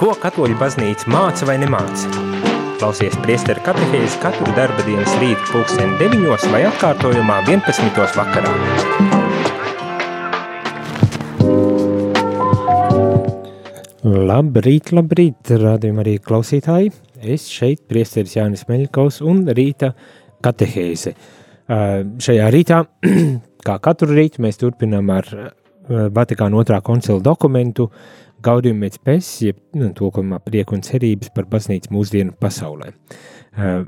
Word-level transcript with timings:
Ko 0.00 0.14
katoļu 0.16 0.54
baznīca 0.56 1.10
māca 1.12 1.44
vai 1.44 1.58
nemāca? 1.60 2.08
Klausies 2.80 3.18
priesteru 3.20 3.60
katehēzi 3.66 4.16
katru 4.22 4.46
darba 4.56 4.80
dienas 4.86 5.12
rītu 5.20 5.50
pulksteni 5.50 5.98
9 6.00 6.46
vai 6.54 6.62
atkārtojumā 6.70 7.34
11. 7.44 7.98
vakarā. 8.16 8.54
Labrīt, 14.30 14.88
labrīt, 14.96 15.52
rādījumā 15.66 16.00
arī 16.06 16.16
klausītāji. 16.24 16.94
Es 17.20 17.44
šeit 17.52 17.84
priesteris 17.92 18.38
Jānis 18.38 18.64
Meļkaus 18.70 19.20
un 19.20 19.44
rīta 19.52 19.92
katehēze. 20.40 21.12
Šajā 21.68 22.48
rītā, 22.56 22.80
kā 23.68 23.76
katru 23.84 24.16
rītu, 24.16 24.40
mēs 24.48 24.64
turpinām 24.64 25.12
ar 25.12 25.28
Vatikāna 25.90 26.56
otrā 26.56 26.80
koncila 26.86 27.20
dokumentu 27.20 27.90
Et 28.40 28.94
Spes, 28.96 29.26
jeb 29.44 29.58
nu, 29.76 29.90
tulkojumā 29.92 30.38
prieku 30.40 30.74
un 30.74 30.80
cerības 30.80 31.28
par 31.34 31.44
baznīcu 31.50 31.92
mūsdienu 31.92 32.32
pasaulē. 32.40 32.92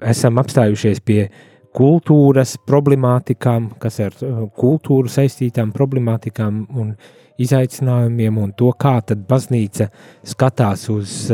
Esam 0.05 0.41
apstājušies 0.43 1.01
pie 1.01 1.31
kultūras 1.73 2.59
problemātikām, 2.69 3.71
kas 3.81 4.01
ar 4.05 4.13
kultūru 4.59 5.09
saistītām 5.09 5.73
problemātikām 5.73 6.67
un 6.77 6.93
izaicinājumiem 7.41 8.39
un 8.43 8.53
to, 8.53 8.73
kā 8.77 8.99
tad 9.07 9.25
baznīca 9.29 9.89
skatās 10.23 10.89
uz 10.93 11.33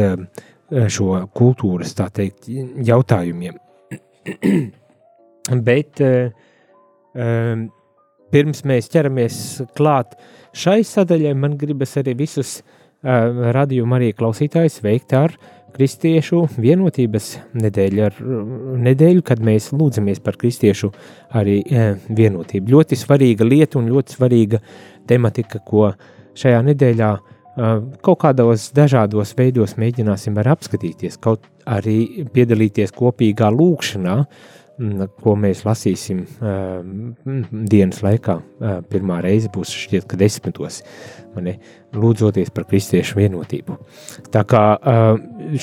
šo 0.95 1.27
kultūras, 1.35 1.97
teikt, 1.99 2.47
jautājumiem. 2.87 3.59
Bet 5.67 5.99
pirms 8.31 8.67
mēs 8.69 8.93
ķeramies 8.93 9.45
klāt 9.75 10.15
šai 10.55 10.85
sadaļai, 10.87 11.35
man 11.35 11.57
gribas 11.59 11.97
arī 11.99 12.15
visus 12.19 12.61
uh, 12.61 12.75
radījuma 13.03 13.99
arī 13.99 14.13
klausītājus 14.17 14.81
veikt 14.83 15.15
ar 15.15 15.35
kristiešu 15.79 16.47
vienotības 16.59 17.27
nedēļu, 17.55 18.05
ar 18.09 18.17
nedēļu, 18.89 19.23
kad 19.23 19.43
mēs 19.45 19.71
lūdzamies 19.77 20.23
par 20.25 20.39
kristiešu 20.41 20.91
arī 21.39 21.61
vienotību. 22.09 22.73
Ļoti 22.75 22.99
svarīga 22.99 23.47
lieta 23.47 23.79
un 23.79 23.91
ļoti 23.93 24.17
svarīga 24.17 24.63
tematika, 25.07 25.61
ko 25.63 25.93
šajā 26.39 26.63
nedēļā 26.73 27.11
kaut 28.07 28.21
kādos 28.23 28.69
dažādos 28.75 29.35
veidos 29.39 29.77
mēģināsim 29.79 30.37
ar 30.39 30.55
apskatīties, 30.55 31.19
kaut 31.23 31.47
arī 31.67 32.25
piedalīties 32.35 32.95
kopīgā 32.97 33.51
lūkšanā, 33.55 34.19
ko 35.23 35.35
mēs 35.39 35.65
lasīsim 35.67 36.23
uh, 36.25 36.81
dienas 37.71 38.03
laikā. 38.05 38.37
Uh, 38.39 38.77
pirmā 38.91 39.21
reize 39.25 39.51
būs 39.55 39.73
šķiet, 39.75 40.07
ka 40.11 40.19
desmitos, 40.21 40.83
mani, 41.35 41.57
lūdzoties 41.97 42.53
par 42.55 42.69
kristiešu 42.71 43.19
vienotību. 43.19 43.79
Tā 44.35 44.45
kā 44.49 44.65
uh, 44.77 45.09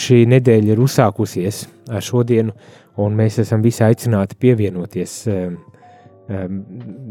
šī 0.06 0.26
nedēļa 0.36 0.76
ir 0.76 0.84
uzsākusies 0.84 1.66
ar 1.92 2.04
šodienu, 2.04 2.56
un 3.02 3.16
mēs 3.16 3.40
esam 3.44 3.64
visi 3.64 3.84
aicināti 3.86 4.38
pievienoties 4.40 5.22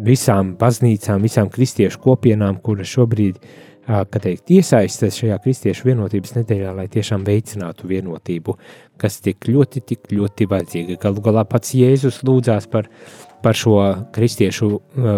visām 0.02 0.56
baznīcām, 0.58 1.22
visām 1.22 1.46
kristiešu 1.52 2.00
kopienām, 2.02 2.56
kuras 2.58 2.90
šobrīd 2.96 3.36
ir 3.38 3.62
teikt, 3.86 4.50
iesaisties 4.50 5.18
šajā 5.20 5.36
kristiešu 5.44 5.88
vienotības 5.90 6.34
nedēļā, 6.38 6.72
lai 6.76 6.86
tiešām 6.92 7.24
veicinātu 7.26 7.88
vienotību, 7.90 8.56
kas 9.00 9.20
tik 9.24 9.48
ļoti, 9.48 9.82
tik 9.84 10.08
ļoti 10.12 10.48
vajadzīga. 10.48 10.96
Galu 11.02 11.24
galā 11.24 11.44
pats 11.48 11.74
Jēzus 11.76 12.22
lūdzās 12.24 12.68
par, 12.72 12.88
par 13.44 13.58
šo 13.58 13.76
kristiešu 14.14 14.70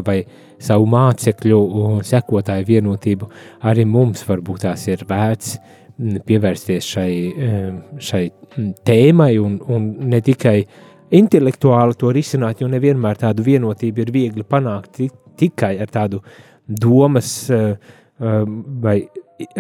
vai 0.07 0.25
savu 0.59 0.89
mācekļu 0.91 1.61
sekotāju 2.07 2.67
vienotību. 2.67 3.31
Arī 3.71 3.85
mums 3.87 4.25
varbūt 4.27 4.65
tās 4.67 4.87
ir 4.89 5.05
vērts 5.09 5.57
pievērsties 6.27 6.89
šai, 6.93 7.13
šai 8.03 8.25
tēmai 8.85 9.37
un, 9.41 9.61
un 9.73 9.87
ne 10.11 10.21
tikai 10.25 10.59
intelektuāli 11.17 11.95
to 11.97 12.11
risināt, 12.13 12.61
jo 12.61 12.69
nevienmēr 12.69 13.23
tādu 13.23 13.47
vienotību 13.47 14.03
ir 14.03 14.13
viegli 14.13 14.45
panākt 14.45 15.01
tikai 15.39 15.77
ar 15.81 15.93
tādu 15.93 16.21
domas 16.67 17.31
uh, 17.55 17.77
vai 18.19 19.01
uh, 19.03 19.11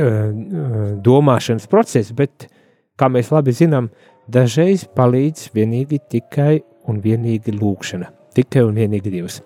uh, 0.00 0.92
domāšanas 1.04 1.68
procesu, 1.68 2.14
bet, 2.16 2.48
kā 2.96 3.10
mēs 3.12 3.32
labi 3.34 3.52
zinām, 3.56 3.90
dažreiz 4.32 4.86
palīdz 4.96 5.50
vienīgi 5.54 6.00
tikai 6.16 6.54
un 6.88 7.02
vienīgi 7.04 7.54
lūkšana, 7.56 8.08
tikai 8.36 8.64
un 8.66 8.78
vienīgi 8.78 9.12
Dievs. 9.12 9.42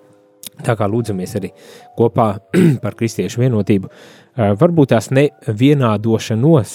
Tā 0.60 0.76
kā 0.76 0.86
lūdzamies 0.90 1.36
arī 1.40 1.50
kopā 1.98 2.30
par 2.84 2.96
kristiešu 2.98 3.42
vienotību, 3.42 3.90
varbūt 4.60 4.92
tās 4.92 5.08
nevienādošanos, 5.16 6.74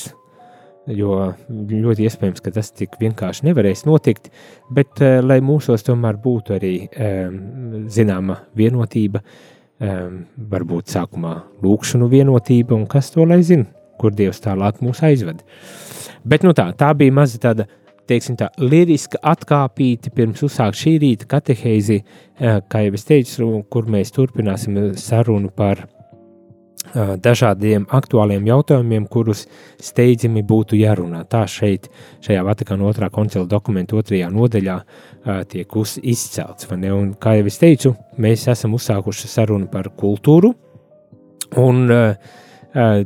jo 0.98 1.20
ļoti 1.50 2.06
iespējams, 2.06 2.42
ka 2.46 2.54
tas 2.54 2.72
tik 2.74 2.98
vienkārši 3.02 3.46
nevarēs 3.48 3.86
notikt, 3.86 4.32
bet 4.74 5.02
lai 5.22 5.40
mūsos 5.46 5.86
tomēr 5.86 6.18
būtu 6.22 6.58
arī 6.58 6.74
zināma 7.94 8.40
vienotība, 8.58 9.22
varbūt 9.80 10.92
sākumā 10.92 11.36
lūkšanu 11.64 12.08
vienotība, 12.12 12.76
un 12.76 12.86
kas 12.88 13.12
to 13.12 13.26
lai 13.28 13.42
zina, 13.44 13.66
kur 14.00 14.14
Dievs 14.16 14.40
tālāk 14.44 14.80
mūs 14.84 15.02
aizved. 15.04 15.42
Bet 16.26 16.46
nu 16.48 16.54
tā, 16.56 16.70
tā 16.78 16.94
bija 16.98 17.14
maza 17.14 17.40
tāda, 17.42 17.68
teiksim 18.08 18.38
tā, 18.40 18.50
liriska 18.62 19.20
atkāpīte 19.34 20.14
pirms 20.16 20.44
uzsākt 20.46 20.80
šī 20.80 20.96
rīta 21.04 21.28
katehēzi, 21.30 22.00
uh, 22.02 22.62
kā 22.70 22.86
jau 22.86 22.96
es 22.96 23.06
teicu, 23.08 23.50
kur 23.70 23.90
mēs 23.92 24.14
turpināsim 24.16 24.96
sarunu 25.00 25.52
par 25.52 25.86
dažādiem 26.94 27.88
aktuāliem 27.92 28.46
jautājumiem, 28.48 29.08
kurus 29.12 29.46
steidzami 29.82 30.44
būtu 30.48 30.78
jārunā. 30.80 31.24
Tā 31.30 31.46
šeit, 31.50 31.90
šajā 32.26 32.44
Vatikāna 32.46 32.88
otrā 32.88 33.10
koncila 33.14 33.48
dokumentu 33.50 34.00
otrajā 34.00 34.30
nodaļā, 34.34 34.78
tiek 35.52 35.78
izcelts. 36.02 36.70
Un, 36.72 37.14
kā 37.20 37.38
jau 37.40 37.46
es 37.52 37.60
teicu, 37.62 37.96
mēs 38.22 38.48
esam 38.52 38.78
uzsākuši 38.78 39.32
sarunu 39.32 39.70
par 39.72 39.90
kultūru 39.98 40.54
un 41.62 41.88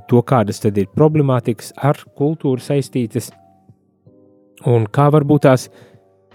to, 0.10 0.22
kādas 0.26 0.62
tad 0.64 0.78
ir 0.82 0.90
problemātikas 0.96 1.74
ar 1.78 2.00
kultūru 2.18 2.62
saistītas, 2.64 3.30
un 4.66 4.88
kā 4.90 5.10
varbūt 5.14 5.46
tās 5.46 5.70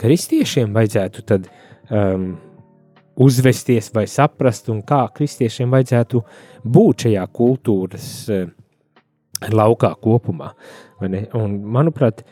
kristiešiem 0.00 0.74
vajadzētu 0.74 1.24
tad 1.26 1.48
um, 1.90 2.34
uzvesties 3.16 3.90
vai 3.94 4.06
saprast, 4.10 4.68
un 4.72 4.82
kā 4.86 5.04
kristiešiem 5.14 5.72
vajadzētu 5.74 6.22
būt 6.64 7.06
šajā 7.06 7.26
kultūras 7.34 8.06
uh, 8.32 8.46
laukā 9.52 9.92
kopumā. 10.02 10.52
Un, 11.04 11.58
manuprāt, 11.74 12.24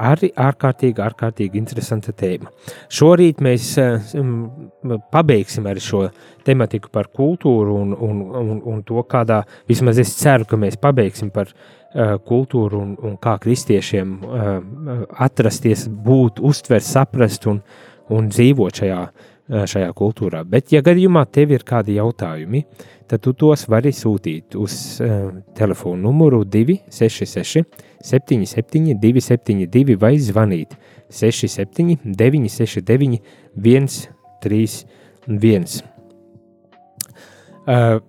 arī 0.00 0.30
ārkārtīgi, 0.38 1.02
ārkārtīgi 1.04 1.58
interesanta 1.60 2.14
tēma. 2.16 2.52
Šorīt 2.92 3.42
mēs 3.44 3.72
uh, 3.80 4.12
pabeigsim 5.12 5.68
ar 5.68 5.80
šo 5.82 6.06
tematiku 6.46 6.92
par 6.92 7.10
kultūru 7.12 7.76
un, 7.82 7.92
un, 7.92 8.22
un, 8.40 8.62
un 8.72 8.82
to, 8.86 9.02
kādā, 9.08 9.42
vismaz 9.68 10.00
es 10.00 10.14
ceru, 10.20 10.48
ka 10.48 10.60
mēs 10.60 10.80
pabeigsim 10.80 11.32
par 11.34 11.52
uh, 11.52 12.16
kultūru 12.24 12.80
un, 12.80 12.94
un 13.04 13.18
kā 13.20 13.36
kristiešiem 13.42 14.16
atrasties, 15.20 15.88
būt, 15.90 16.40
uztvert, 16.40 16.86
saprast 16.86 17.50
un, 17.50 17.60
un 18.10 18.30
dzīvot 18.32 18.80
šajā 18.80 19.02
uh, 19.04 19.26
šajā 19.50 19.90
kultūrā. 19.96 20.44
Bet, 20.46 20.70
ja 20.74 20.82
gadījumā 20.86 21.24
tev 21.32 21.54
ir 21.56 21.64
kādi 21.66 21.96
jautājumi, 21.98 22.64
tad 23.10 23.22
tu 23.24 23.32
tos 23.34 23.66
vari 23.70 23.92
sūtīt 23.94 24.54
uz 24.58 24.74
uh, 25.02 25.30
telefona 25.58 26.02
numuru 26.06 26.44
266, 26.46 27.64
77, 28.06 28.94
272 29.02 29.98
vai 30.00 30.14
zvanīt 30.22 30.76
67, 31.10 31.98
969, 32.04 33.20
131. 34.40 35.82
Uh, 37.66 38.00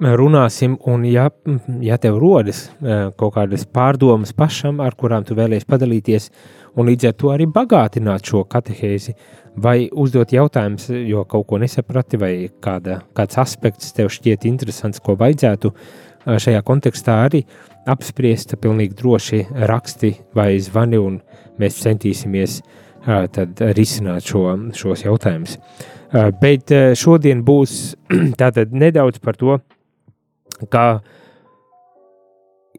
runāsim, 0.00 0.76
un 0.86 1.04
ja, 1.08 1.28
ja 1.82 1.98
tev 1.98 2.18
rodas 2.22 2.68
uh, 2.68 3.10
kaut 3.18 3.34
kādas 3.34 3.66
pārdomas 3.66 4.32
pašam, 4.36 4.80
ar 4.80 4.94
kurām 4.98 5.24
tu 5.26 5.34
vēlies 5.38 5.66
padalīties, 5.68 6.30
un 6.78 6.86
līdz 6.86 7.10
ar 7.10 7.16
to 7.18 7.32
arī 7.34 7.48
bagātināt 7.50 8.26
šo 8.30 8.44
katehēzi, 8.50 9.14
vai 9.58 9.88
uzdot 9.90 10.32
jautājumus, 10.32 10.90
jo 11.08 11.24
kaut 11.26 11.48
ko 11.48 11.58
nesaprati, 11.58 12.20
vai 12.20 12.32
kāda, 12.62 13.00
kāds 13.16 13.40
aspekts 13.42 13.92
tev 13.96 14.12
šķiet 14.14 14.46
interesants, 14.46 15.02
ko 15.02 15.16
vajadzētu 15.18 15.72
uh, 15.72 16.38
šajā 16.38 16.62
kontekstā 16.66 17.18
arī 17.26 17.42
apspriest, 17.88 18.54
pilnīgi 18.62 18.94
droši 18.98 19.46
raksti 19.66 20.12
vai 20.36 20.52
zvani, 20.62 21.00
un 21.00 21.18
mēs 21.58 21.80
centīsimies 21.82 22.60
uh, 22.62 23.26
tad 23.34 23.58
risināt 23.74 24.30
šo, 24.30 24.44
šos 24.78 25.06
jautājumus. 25.08 25.58
Bet 26.40 26.72
šodien 26.96 27.42
būs 27.44 27.72
tātad 28.40 28.70
nedaudz 28.72 29.18
par 29.20 29.36
to, 29.36 29.58
kā 30.66 30.86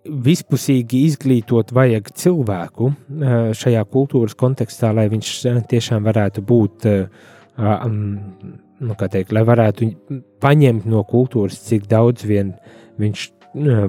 vispusīgi 0.06 1.04
izglītot 1.10 1.74
vajag 1.76 2.12
cilvēku 2.16 2.92
eh, 2.92 3.38
šajā 3.56 3.84
kultūras 3.92 4.38
kontekstā, 4.40 4.94
lai 4.96 5.10
viņš 5.12 5.34
eh, 5.50 5.60
tiešām 5.70 6.06
varētu 6.08 6.44
būt, 6.46 6.88
um, 6.90 7.98
nu, 8.80 8.96
kā 9.00 9.10
teikt, 9.12 9.34
lai 9.36 9.44
varētu 9.48 9.90
paņemt 10.44 10.88
no 10.90 11.04
kultūras, 11.08 11.60
cik 11.68 11.90
daudz 11.92 12.28
vien 12.28 12.56
viņš 13.00 13.28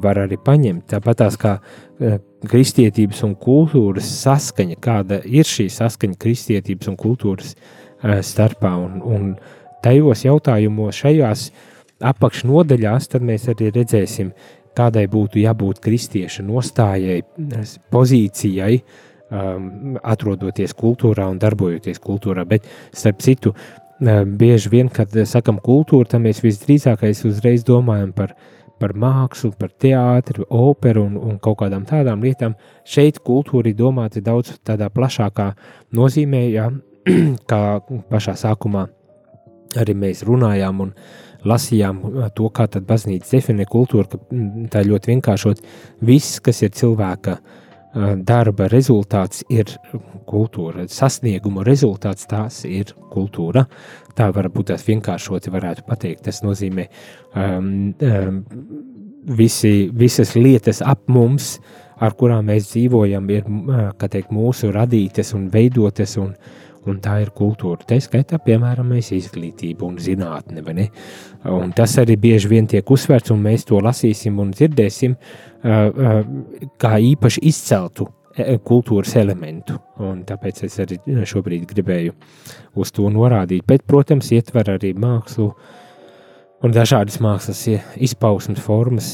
var 0.00 0.22
arī 0.22 0.38
paņemt. 0.40 0.86
Tāpat 0.88 1.18
tās 1.20 1.36
kā 1.36 1.58
kristietības 2.48 3.20
un 3.26 3.34
kultūras 3.36 4.08
saskaņa, 4.22 4.78
kāda 4.80 5.20
ir 5.28 5.44
šī 5.44 5.68
saskaņa 5.72 6.16
kristietības 6.20 6.88
un 6.88 6.96
kultūras 6.96 7.52
starpā. 8.24 8.72
Un, 8.80 9.02
un 9.04 9.34
tajos 9.84 10.24
jautājumos, 10.24 10.96
šajās 10.96 11.50
apakšnodaļās, 12.00 13.10
tad 13.12 13.24
mēs 13.26 13.48
arī 13.52 13.70
redzēsim, 13.74 14.32
kādai 14.76 15.06
būtu 15.10 15.40
jābūt 15.42 15.80
kristieša 15.84 16.44
nostājai, 16.46 17.20
pozīcijai, 17.92 18.74
um, 19.30 19.98
atrodoties 20.00 20.74
kultūrā 20.78 21.26
un 21.30 21.40
darbojoties 21.42 22.00
kultūrā. 22.02 22.46
Bet, 22.48 22.68
starp 22.94 23.20
citu, 23.24 23.54
bieži 24.00 24.70
vien, 24.72 24.88
kad 24.88 25.12
sakam 25.28 25.58
kultūra, 25.60 26.08
tad 26.08 26.24
mēs 26.24 26.40
visdrīzākais 26.44 27.24
uzreiz 27.28 27.64
domājam 27.68 28.14
par, 28.16 28.34
par 28.80 28.94
mākslu, 28.96 29.52
par 29.58 29.74
teātri, 29.76 30.44
operu 30.48 31.04
un, 31.04 31.18
un 31.20 31.38
kaut 31.38 31.58
kādām 31.60 31.84
tādām 31.88 32.24
lietām. 32.24 32.56
Šeit 32.84 33.20
kultūra 33.26 33.68
ir 33.68 33.76
domāta 33.76 34.22
daudz 34.24 34.56
tādā 34.64 34.88
plašākā 34.88 35.50
nozīmē, 35.92 36.46
ja, 36.48 36.70
kā 37.50 37.60
pašā 38.10 38.38
sākumā 38.40 38.86
arī 39.78 39.94
mēs 39.94 40.24
runājām 40.26 40.80
un 40.86 40.94
lasījām 41.44 42.02
to, 42.36 42.50
kā 42.54 42.66
tad 42.68 42.86
baznīca 42.88 43.36
definē 43.36 43.66
kultūru, 43.70 44.08
ka 44.10 44.20
tā 44.72 44.84
ļoti 44.86 45.14
vienkāršot, 45.14 45.64
viss, 46.04 46.40
kas 46.44 46.62
ir 46.66 46.74
cilvēka 46.76 47.36
uh, 47.38 47.58
darba 47.92 48.68
rezultāts 48.70 49.42
ir 49.50 49.70
kultūra, 50.30 50.86
sasnieguma 50.88 51.64
rezultāts 51.66 52.28
tās 52.30 52.62
ir 52.64 52.94
kultūra. 53.10 53.66
Tā 54.14 54.30
varbūt 54.34 54.70
tās 54.70 54.84
vienkāršoti 54.86 55.50
varētu 55.50 55.84
pateikt. 55.88 56.24
Tas 56.28 56.42
nozīmē 56.44 56.86
um, 57.34 57.92
um, 57.98 58.40
visi, 59.26 59.90
visas 59.92 60.36
lietas 60.36 60.82
ap 60.86 61.08
mums, 61.10 61.58
ar 62.00 62.14
kurām 62.16 62.46
mēs 62.48 62.70
dzīvojam, 62.70 63.26
ir 63.30 63.50
teikt, 64.08 64.30
mūsu 64.32 64.70
radītas 64.72 65.34
un 65.36 65.48
veidotas, 65.52 66.16
un, 66.20 66.34
un 66.90 67.00
tā 67.02 67.16
ir 67.24 67.32
kultūra. 67.36 67.86
Tā 67.88 68.00
skaitā, 68.02 68.40
piemēram, 68.44 68.92
izglītība 69.00 69.86
un 69.86 69.98
zinātne. 70.02 70.88
Un 71.50 71.74
tas 71.76 71.96
arī 72.02 72.18
bieži 72.20 72.50
vien 72.50 72.68
tiek 72.70 72.90
uzsvērts, 72.90 73.32
un 73.34 73.42
mēs 73.46 73.66
to 73.70 73.80
lasīsim 73.82 74.38
un 74.42 74.54
dzirdēsim. 74.54 75.16
Uh, 75.60 76.24
kā 76.80 76.96
īpaši 77.04 77.42
izceltu 77.50 78.06
kultūras 78.64 79.16
elementu. 79.20 79.76
Un 80.00 80.22
tāpēc 80.24 80.64
es 80.66 80.78
arī 80.82 80.98
šobrīd 81.26 81.66
gribēju 81.70 82.14
uz 82.80 82.92
to 82.94 83.10
norādīt. 83.12 83.66
Bet, 83.66 83.84
protams, 83.86 84.30
ietver 84.32 84.76
arī 84.76 84.94
mākslu 84.94 85.50
un 86.60 86.74
dažādas 86.74 87.18
mākslas 87.24 87.62
izpausmes 87.96 88.60
formas, 88.60 89.12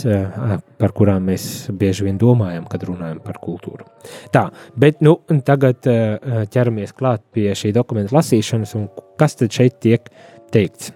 par 0.81 0.95
kurām 0.97 1.29
mēs 1.31 1.69
bieži 1.71 2.09
vien 2.09 2.19
domājam, 2.21 2.67
kad 2.71 2.87
runājam 2.89 3.21
par 3.25 3.41
kultūru. 3.43 3.87
Tā, 4.35 4.49
bet 4.77 5.03
nu, 5.05 5.19
tagad 5.47 5.87
ķeramies 5.87 6.95
klāt 6.97 7.23
pie 7.35 7.53
šī 7.55 7.75
dokumenta 7.77 8.17
lasīšanas, 8.19 8.75
un 8.79 8.89
kas 9.21 9.39
tad 9.39 9.55
šeit 9.55 9.79
tiek 9.85 10.11
teikts? 10.55 10.93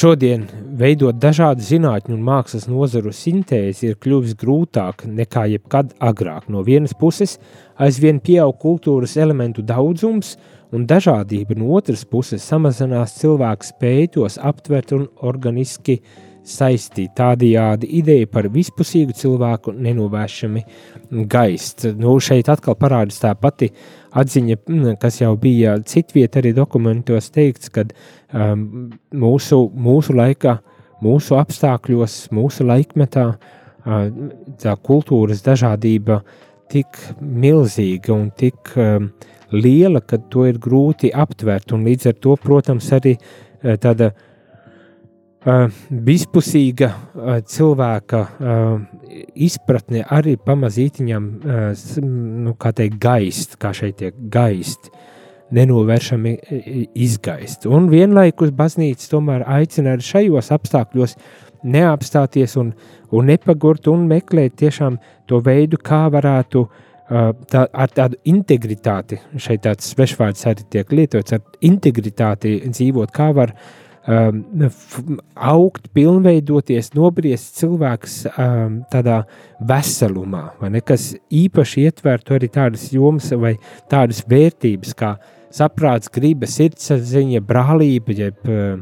Šodien 0.00 0.44
veidot 0.78 1.16
dažādu 1.18 1.64
zinātņu 1.66 2.14
un 2.14 2.22
mākslas 2.24 2.68
nozaru 2.70 3.10
sintēzi 3.14 3.88
ir 3.88 3.96
kļuvis 4.00 4.36
grūtāk 4.38 5.02
nekā 5.08 5.48
jebkad 5.56 5.96
agrāk. 5.98 6.46
No 6.46 6.62
vienas 6.64 6.94
puses, 6.94 7.40
aizvien 7.74 8.20
pieaug 8.22 8.54
kultūras 8.62 9.16
elementu 9.18 9.66
daudzums 9.66 10.36
un 10.72 10.86
dažādība, 10.88 11.56
no 11.58 11.70
otras 11.76 12.04
puses, 12.08 12.44
samazinās 12.46 13.16
cilvēku 13.20 13.70
spēju 13.70 14.10
tos 14.18 14.38
aptvert 14.38 14.92
un 14.96 15.06
organiski 15.26 16.00
saistīt. 16.50 17.12
Tādējādi 17.18 17.90
ideja 18.00 18.26
par 18.30 18.48
vispusīgu 18.50 19.14
cilvēku 19.14 19.74
nenovēršami 19.76 20.62
gaist. 21.30 21.84
Nu, 22.00 22.16
šeit 22.22 22.48
atkal 22.48 22.78
parādās 22.80 23.20
tā 23.22 23.34
pati 23.38 23.68
atziņa, 24.16 24.56
kas 25.02 25.20
jau 25.20 25.34
bija 25.38 25.76
citviet 25.86 26.40
arī 26.40 26.54
dokumentos 26.56 27.28
teikts, 27.34 27.70
uh, 27.76 27.92
um, 28.32 28.90
mūsu, 29.14 29.62
mūsu 29.74 30.14
laikā, 30.16 30.56
mūsu 31.04 31.38
apstākļos, 31.40 32.20
mūsu 32.36 32.66
laikmetā 32.68 33.26
uh, 33.34 34.06
tā 34.60 34.76
kultūras 34.86 35.44
dažādība 35.46 36.20
tik 36.70 37.00
milzīga 37.20 38.14
un 38.14 38.30
tik 38.36 38.74
um, 38.78 39.10
liela, 39.52 40.00
ka 40.00 40.18
to 40.30 40.46
ir 40.48 40.58
grūti 40.62 41.12
aptvert. 41.14 41.72
Un 41.76 41.86
līdz 41.88 42.10
ar 42.12 42.18
to, 42.22 42.36
protams, 42.40 42.90
arī 42.96 43.16
uh, 43.16 43.76
tāda 43.80 44.10
uh, 44.14 45.68
vispusīga 45.90 46.90
uh, 46.90 47.38
cilvēka 47.44 48.24
uh, 48.24 48.74
izpratne 49.34 50.04
arī 50.08 50.36
pamazītiņam, 50.40 51.30
uh, 51.30 51.86
nu, 52.04 52.56
kā 52.60 52.74
teikt, 52.76 53.00
gaist, 53.02 53.58
kā 53.60 53.74
šeit 53.76 54.00
tiek 54.02 54.28
gaist. 54.32 54.90
Uh, 54.90 55.06
nenovēršami 55.50 56.34
izgaist. 56.98 57.66
Un 57.66 57.88
vienlaikus 57.90 58.52
baznīca 58.56 59.10
tomēr 59.10 59.44
aicina 59.50 59.94
arī 59.96 60.06
šajos 60.06 60.50
apstākļos 60.54 61.16
neapstāties 61.70 62.56
un, 62.60 62.72
un 63.12 63.28
nepagurt 63.28 63.90
un 63.90 64.06
meklēt 64.10 64.56
tiešām 64.62 64.98
to 65.28 65.40
veidu, 65.44 65.80
kā 65.82 66.06
varētu 66.12 66.64
tā, 67.10 67.66
ar 67.66 67.92
tādu 67.94 68.18
integritāti, 68.30 69.20
šeit 69.36 69.64
tāds 69.66 69.92
svešvārds 69.94 70.46
arī 70.50 70.66
tiek 70.70 70.92
lietots, 70.94 71.34
ar 71.36 71.42
integritāti 71.66 72.56
dzīvot, 72.68 73.10
kā 73.14 73.30
var 73.36 73.54
um, 74.06 74.44
augt, 75.34 75.90
pilnveidoties, 75.96 76.92
nobriest 76.94 77.58
cilvēks 77.58 78.22
um, 78.30 78.78
tādā 78.92 79.24
veselumā, 79.66 80.46
vai 80.62 80.70
ne, 80.76 80.84
kas 80.86 81.12
īpaši 81.28 81.88
ietvertu 81.88 82.38
arī 82.38 82.52
tādas 82.52 82.88
jomas 82.94 83.32
vai 83.34 83.56
tādas 83.90 84.22
vērtības, 84.30 84.96
kā 84.98 85.16
uh, 85.18 85.36
saprāts, 85.54 86.10
griba, 86.12 86.48
sirdsapziņa, 86.50 87.42
brālība, 87.46 88.14
jeb 88.16 88.50
uh, 88.50 88.78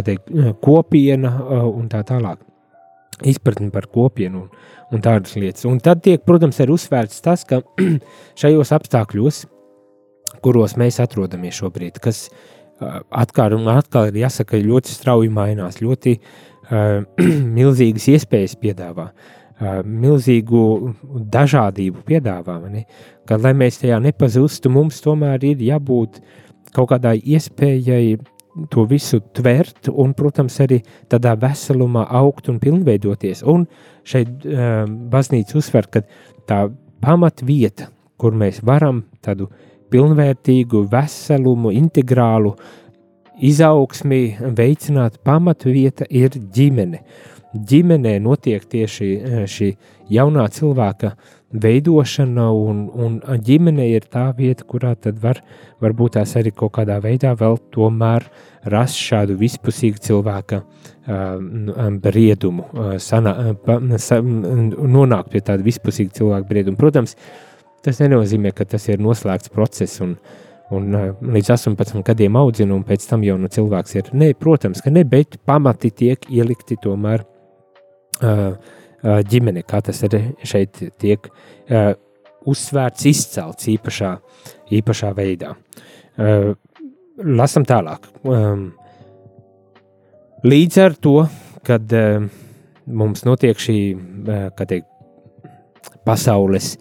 teikt, 0.00 0.32
kopiena 0.64 1.34
uh, 1.36 1.68
un 1.68 1.88
tā 1.92 2.04
tālāk. 2.06 2.42
Izpratni 3.22 3.70
par 3.74 3.86
kopienu 3.92 4.44
un, 4.44 4.64
un 4.94 5.04
tādas 5.04 5.36
lietas. 5.38 5.66
Un 5.70 5.78
tad 5.82 6.02
tiek, 6.04 6.22
protams, 6.26 6.58
arī 6.62 6.74
uzsvērts 6.74 7.22
tas, 7.24 7.44
ka 7.48 7.60
šajos 8.40 8.74
apstākļos, 8.74 9.44
kuros 10.44 10.74
mēs 10.80 10.98
atrodamies 11.04 11.60
šobrīd, 11.60 12.00
kas 12.02 12.26
uh, 12.28 13.00
atkal 13.14 13.54
atkal 13.72 14.10
ir 14.10 14.24
jāsaka, 14.24 14.58
ļoti 14.58 14.96
strauji 14.96 15.30
mainās, 15.32 15.80
ļoti 15.84 16.18
uh, 16.18 17.06
milzīgas 17.58 18.10
iespējas 18.16 18.58
piedāvā. 18.60 19.10
Uh, 19.14 19.40
milzīgu 19.86 20.94
dažādību 21.30 22.02
piedāvā. 22.06 22.58
Kad, 23.28 23.42
lai 23.44 23.54
mēs 23.54 23.80
tajā 23.82 24.00
nepazustu, 24.02 24.70
mums 24.72 25.00
tomēr 25.04 25.44
ir 25.46 25.62
jābūt 25.62 26.20
kaut 26.74 26.90
kādai 26.90 27.20
iespējai 27.22 28.18
to 28.70 28.84
visu 28.90 29.20
tvert 29.34 29.90
un, 29.90 30.14
protams, 30.16 30.60
arī 30.62 30.80
tādā 31.10 31.34
veselumā 31.40 32.06
augt 32.20 32.48
un 32.52 32.60
pilnveidoties. 32.62 33.42
Un 33.50 33.66
šeit 34.06 34.46
uh, 34.46 34.84
baznīca 34.86 35.58
uzsver, 35.58 35.90
ka 35.90 36.04
tā 36.48 36.64
pamatvieta, 37.04 37.90
kur 38.20 38.36
mēs 38.38 38.62
varam 38.64 39.02
tādu 39.24 39.50
pilnvērtīgu, 39.92 40.86
veselumu, 40.90 41.72
integrālu 41.74 42.54
izaugsmi 43.44 44.36
veicināt, 44.56 45.18
pamatvieta 45.26 46.06
ir 46.10 46.34
ģimene. 46.54 47.02
Ģimenē 47.54 48.18
notiek 48.18 48.64
tieši 48.66 49.08
eh, 49.14 49.42
šī 49.46 49.70
jaunā 50.10 50.48
cilvēka 50.50 51.14
veidošana, 51.54 52.48
un, 52.50 52.80
un 52.98 53.18
ģimene 53.46 53.86
ir 53.92 54.08
tā 54.10 54.26
vieta, 54.36 54.64
kurā 54.66 54.94
tad 54.98 55.20
var, 55.22 55.38
varbūt 55.82 56.16
tās 56.16 56.34
arī 56.40 56.50
kaut 56.50 56.74
kādā 56.78 56.98
veidā 57.02 57.34
vēl 57.38 57.60
tomēr 57.74 58.26
rast 58.72 58.98
šādu 58.98 59.36
vispusīgu 59.38 60.02
cilvēka 60.02 60.60
uh, 60.64 61.36
briedumu, 62.02 62.64
uh, 62.72 62.94
sana, 62.98 63.34
uh, 63.52 63.92
sa, 64.02 64.18
nonākt 64.18 65.30
pie 65.30 65.44
tāda 65.46 65.62
vispusīga 65.62 66.16
cilvēka 66.18 66.48
brieduma. 66.48 66.80
Protams, 66.80 67.14
tas 67.86 68.02
nenozīmē, 68.02 68.50
ka 68.56 68.66
tas 68.66 68.88
ir 68.90 68.98
noslēgts 69.04 69.52
process 69.54 70.02
un, 70.02 70.16
un 70.74 70.90
līdz 71.36 71.52
18 71.54 72.02
gadiem 72.08 72.40
audzina, 72.40 72.74
un 72.74 72.82
pēc 72.88 73.06
tam 73.12 73.22
jau 73.22 73.38
no 73.38 73.52
cilvēks 73.52 73.94
ir. 74.00 74.10
Nē, 74.16 74.32
protams, 74.40 74.82
ka 74.82 74.90
ne, 74.90 75.06
bet 75.06 75.38
pamati 75.46 75.92
tiek 75.94 76.26
ielikti 76.32 76.80
tomēr 76.82 77.22
ģimene, 78.22 79.64
kā 79.66 79.80
tas 79.84 80.02
arī 80.06 80.22
šeit 80.46 80.80
tiek 81.02 81.28
uzsvērts, 82.44 83.06
izcelts 83.08 83.68
īpašā, 83.72 84.12
īpašā 84.78 85.12
veidā. 85.16 85.54
Lasam 87.24 87.66
tālāk. 87.68 88.08
Līdz 90.44 90.80
ar 90.84 90.96
to, 91.00 91.16
kad 91.64 91.94
mums 92.84 93.24
notiek 93.24 93.60
šī 93.60 93.78
teikt, 94.60 94.90
pasaules 96.04 96.74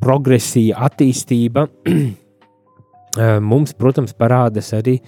progresija, 0.00 0.78
attīstība, 0.88 1.66
mums, 3.50 3.74
protams, 3.76 4.16
parādās 4.16 4.72
arī 4.76 4.98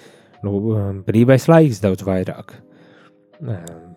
nu, 0.45 0.59
brīvais 1.07 1.49
laiks 1.51 1.81
daudz 1.85 2.05
vairāk. 2.07 2.57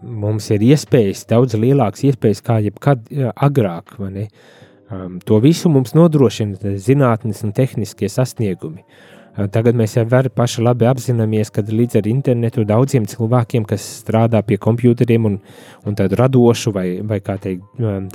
Mums 0.02 0.50
ir 0.54 0.64
iespējas, 0.66 1.25
daudz 1.30 1.58
lielākas 1.60 2.06
iespējas 2.10 2.44
kā 2.46 2.60
jebkad 2.66 3.08
agrāk. 3.36 3.98
Um, 4.00 5.18
to 5.25 5.40
visu 5.42 5.72
mums 5.74 5.96
nodrošina 5.98 6.75
zinātnes 6.78 7.42
un 7.46 7.54
tehniskie 7.58 8.10
sasniegumi. 8.12 8.84
Uh, 8.84 9.16
tagad 9.52 9.75
mēs 9.75 9.98
jau 9.98 10.06
paši 10.36 10.64
labi 10.64 10.88
apzināmies, 10.88 11.52
ka 11.52 11.64
līdz 11.66 12.00
ar 12.00 12.08
internetu 12.08 12.64
daudziem 12.68 13.06
cilvēkiem, 13.10 13.66
kas 13.68 13.84
strādā 14.02 14.42
pie 14.46 14.58
computeriem 14.62 15.28
un, 15.28 15.40
un 15.86 15.98
tādu 15.98 16.20
radošu 16.20 16.72
vai, 16.75 16.88
vai 17.04 17.20
kā 17.20 17.36
teikt, 17.42 17.66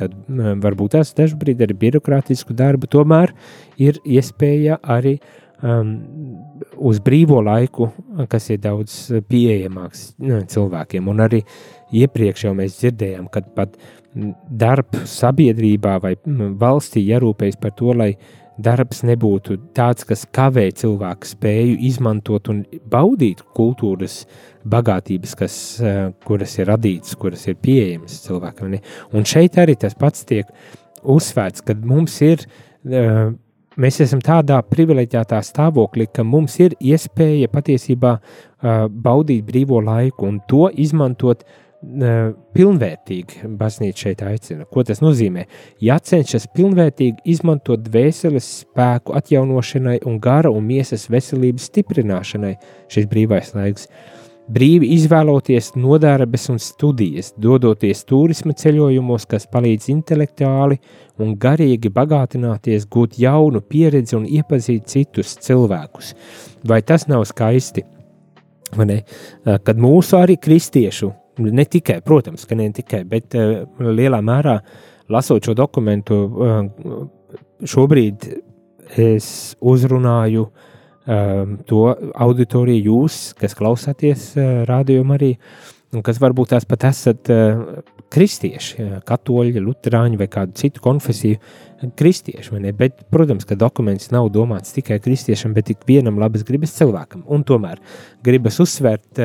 tad 0.00 0.16
varbūt 0.64 0.96
tās 0.96 1.12
dažbrīd 1.18 1.60
arī 1.66 1.76
birokrātisku 1.84 2.56
darbu, 2.56 2.88
tomēr 2.90 3.34
ir 3.78 4.00
iespēja 4.04 4.80
arī 4.80 5.18
um, 5.62 5.94
uz 6.76 7.00
brīvo 7.04 7.40
laiku, 7.44 7.90
kas 8.30 8.50
ir 8.50 8.60
daudz 8.64 8.98
pieejamāks 9.28 10.12
cilvēkiem. 10.20 11.08
Un 11.10 11.24
arī 11.26 11.44
iepriekš 11.92 12.46
jau 12.46 12.54
mēs 12.58 12.78
dzirdējām, 12.80 13.30
kad 13.32 13.48
pat 13.56 13.74
uh, 13.74 14.00
darbs 14.50 15.10
sabiedrībā 15.20 15.96
vai 16.02 16.14
valstī 16.60 17.02
jārūpējas 17.06 17.58
par 17.60 17.74
to, 17.78 17.94
lai 17.94 18.10
darbs 18.60 19.04
nebūtu 19.06 19.56
tāds, 19.76 20.04
kas 20.04 20.26
kavē 20.34 20.66
cilvēku 20.76 21.28
spēju 21.30 21.76
izmantot 21.88 22.50
un 22.52 22.64
baudīt 22.92 23.40
kultūras 23.56 24.24
bagātības, 24.68 25.36
kas, 25.38 25.54
eh, 25.80 26.10
kuras 26.26 26.58
ir 26.58 26.68
radītas, 26.68 27.16
kuras 27.16 27.46
ir 27.48 27.54
pieejamas 27.54 28.20
cilvēkam. 28.26 28.80
Un 29.12 29.24
šeit 29.24 29.56
arī 29.56 29.78
tas 29.78 29.94
pats 29.94 30.24
tiek 30.24 30.46
uzsvērts, 31.02 31.64
kad 31.64 31.84
mums 31.84 32.20
ir. 32.20 32.44
Eh, 32.90 33.30
mēs 33.78 34.00
esam 34.04 34.22
tādā 34.24 34.58
privileģētā 34.66 35.40
stāvoklī, 35.46 36.08
ka 36.12 36.24
mums 36.26 36.58
ir 36.62 36.76
iespēja 36.80 37.50
patiesībā 37.52 38.16
uh, 38.18 38.86
baudīt 38.90 39.44
brīvo 39.46 39.80
laiku 39.84 40.26
un 40.28 40.40
to 40.50 40.68
izmantot 40.74 41.44
uh, 41.44 42.30
pilnvērtīgi 42.56 43.50
baznīca 43.60 44.06
šeit 44.06 44.24
aicina. 44.26 44.66
Ko 44.70 44.84
tas 44.86 45.02
nozīmē? 45.04 45.46
Jācenšas 45.84 46.48
pilnvērtīgi 46.56 47.24
izmantot 47.34 47.84
dvēseles 47.86 48.48
spēku 48.64 49.14
atjaunošanai 49.20 50.00
un 50.08 50.18
gara 50.22 50.52
un 50.52 50.66
miesas 50.66 51.08
veselības 51.12 51.70
stiprināšanai 51.70 52.56
šis 52.90 53.10
brīvais 53.10 53.54
laiks. 53.56 53.88
Brīvi 54.50 54.88
izvēloties 54.96 55.74
nodarbes 55.78 56.48
un 56.50 56.58
studijas, 56.58 57.28
dodoties 57.38 58.02
turisma 58.08 58.54
ceļojumos, 58.58 59.26
kas 59.30 59.46
palīdz 59.50 59.86
intelektuāli 59.92 60.80
un 61.22 61.36
garīgi 61.38 61.92
bagātināties, 61.94 62.88
gūt 62.90 63.18
jaunu 63.22 63.60
pieredzi 63.62 64.16
un 64.18 64.26
iepazīt 64.26 64.88
citus 64.90 65.36
cilvēkus. 65.44 66.14
Vai 66.66 66.80
tas 66.82 67.06
nav 67.10 67.22
skaisti? 67.30 67.84
Kad 68.70 69.82
mūsu 69.82 70.18
arī 70.18 70.38
kristiešu 70.42 71.12
ne 71.46 71.66
tikai, 71.66 72.00
protams, 72.06 72.42
ka 72.46 72.58
ne 72.58 72.66
tikai, 72.74 73.04
bet 73.08 73.36
uh, 73.38 73.62
lielā 73.80 74.18
mērā 74.22 74.58
lasot 75.10 75.46
šo 75.46 75.54
dokumentu, 75.58 76.18
uh, 76.26 77.06
šobrīd 77.70 78.26
es 78.98 79.30
uzrunāju 79.62 80.44
uh, 80.48 80.66
to 81.06 81.84
auditoriju, 82.12 82.92
jūs, 82.92 83.20
kas 83.40 83.56
klausāties 83.56 84.34
uh, 84.36 84.62
rādījumā 84.68 85.16
arī, 85.16 85.30
kas 86.04 86.20
varbūt 86.20 86.52
tās 86.52 86.66
pat 86.68 86.84
esat 86.90 87.30
uh, 87.32 87.80
kristieši, 88.10 88.88
katoļi, 89.06 89.62
luterāņi 89.64 90.18
vai 90.20 90.28
kādu 90.30 90.58
citu 90.58 90.82
konfesiju 90.82 91.38
kristieši. 91.96 92.60
Bet, 92.76 93.06
protams, 93.10 93.46
ka 93.48 93.56
dokuments 93.56 94.10
nav 94.12 94.28
domāts 94.34 94.74
tikai 94.76 94.98
kristiešam, 95.00 95.54
bet 95.56 95.70
ik 95.72 95.86
vienam 95.88 96.18
labas 96.20 96.44
gribas 96.44 96.74
cilvēkam. 96.76 97.24
Un 97.30 97.46
tomēr 97.46 97.80
gribas 98.26 98.60
uzsvērt 98.62 99.24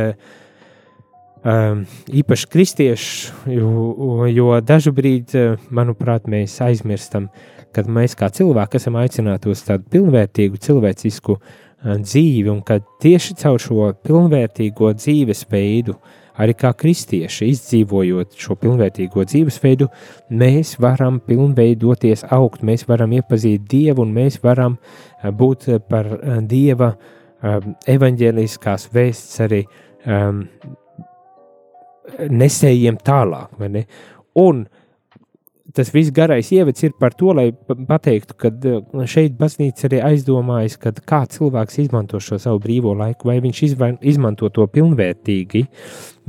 Um, 1.45 1.83
īpaši 2.09 2.47
kristieši, 2.49 3.27
jo, 3.53 4.25
jo 4.33 4.47
dažu 4.65 4.89
brīdi, 4.97 5.43
manuprāt, 5.69 6.25
mēs 6.25 6.55
aizmirstam, 6.65 7.27
ka 7.69 7.83
mēs 7.85 8.17
kā 8.17 8.31
cilvēki 8.33 8.79
esam 8.79 8.97
aicināti 8.97 9.51
uz 9.53 9.61
tādu 9.67 9.85
pilnvērtīgu 9.93 10.57
cilvēcisku 10.65 11.35
uh, 11.35 11.51
dzīvi, 11.85 12.49
un 12.49 12.61
ka 12.65 12.79
tieši 13.01 13.35
caur 13.39 13.61
šo 13.61 13.89
pilnvērtīgo 14.05 14.91
dzīvesveidu, 14.97 15.95
arī 16.41 16.55
kā 16.57 16.73
kristieši 16.75 17.49
izdzīvojot 17.53 18.35
šo 18.39 18.57
pilnvērtīgo 18.59 19.23
dzīvesveidu, 19.29 19.87
mēs 20.35 20.75
varam 20.83 21.21
pilnveidoties, 21.23 22.25
augt, 22.35 22.65
mēs 22.65 22.87
varam 22.89 23.13
iepazīt 23.15 23.67
Dievu, 23.71 24.03
un 24.03 24.15
mēs 24.15 24.41
varam 24.43 24.79
būt 25.23 25.69
par 25.89 26.09
Dieva 26.49 26.95
evaņģēliskās 27.95 28.89
vēsts 28.93 29.43
arī 29.45 29.61
um, 30.09 30.45
nesējiem 32.29 32.97
tālāk. 33.05 33.55
Un 34.35 34.65
tas 35.75 35.91
viss 35.93 36.13
garais 36.15 36.49
ievads 36.55 36.85
ir 36.87 36.95
par 36.99 37.13
to, 37.17 37.33
lai 37.35 37.49
pateiktu, 37.89 38.37
ka 38.39 38.51
šeit 39.11 39.35
baznīca 39.39 39.89
arī 39.89 40.01
aizdomājas, 40.11 40.77
kā 40.79 41.21
cilvēks 41.31 41.79
izmanto 41.83 42.21
šo 42.23 42.39
savu 42.41 42.61
brīvo 42.63 42.95
laiku, 42.97 43.29
vai 43.29 43.37
viņš 43.43 43.61
izmanto 44.13 44.49
to 44.55 44.67
pilnvērtīgi, 44.71 45.65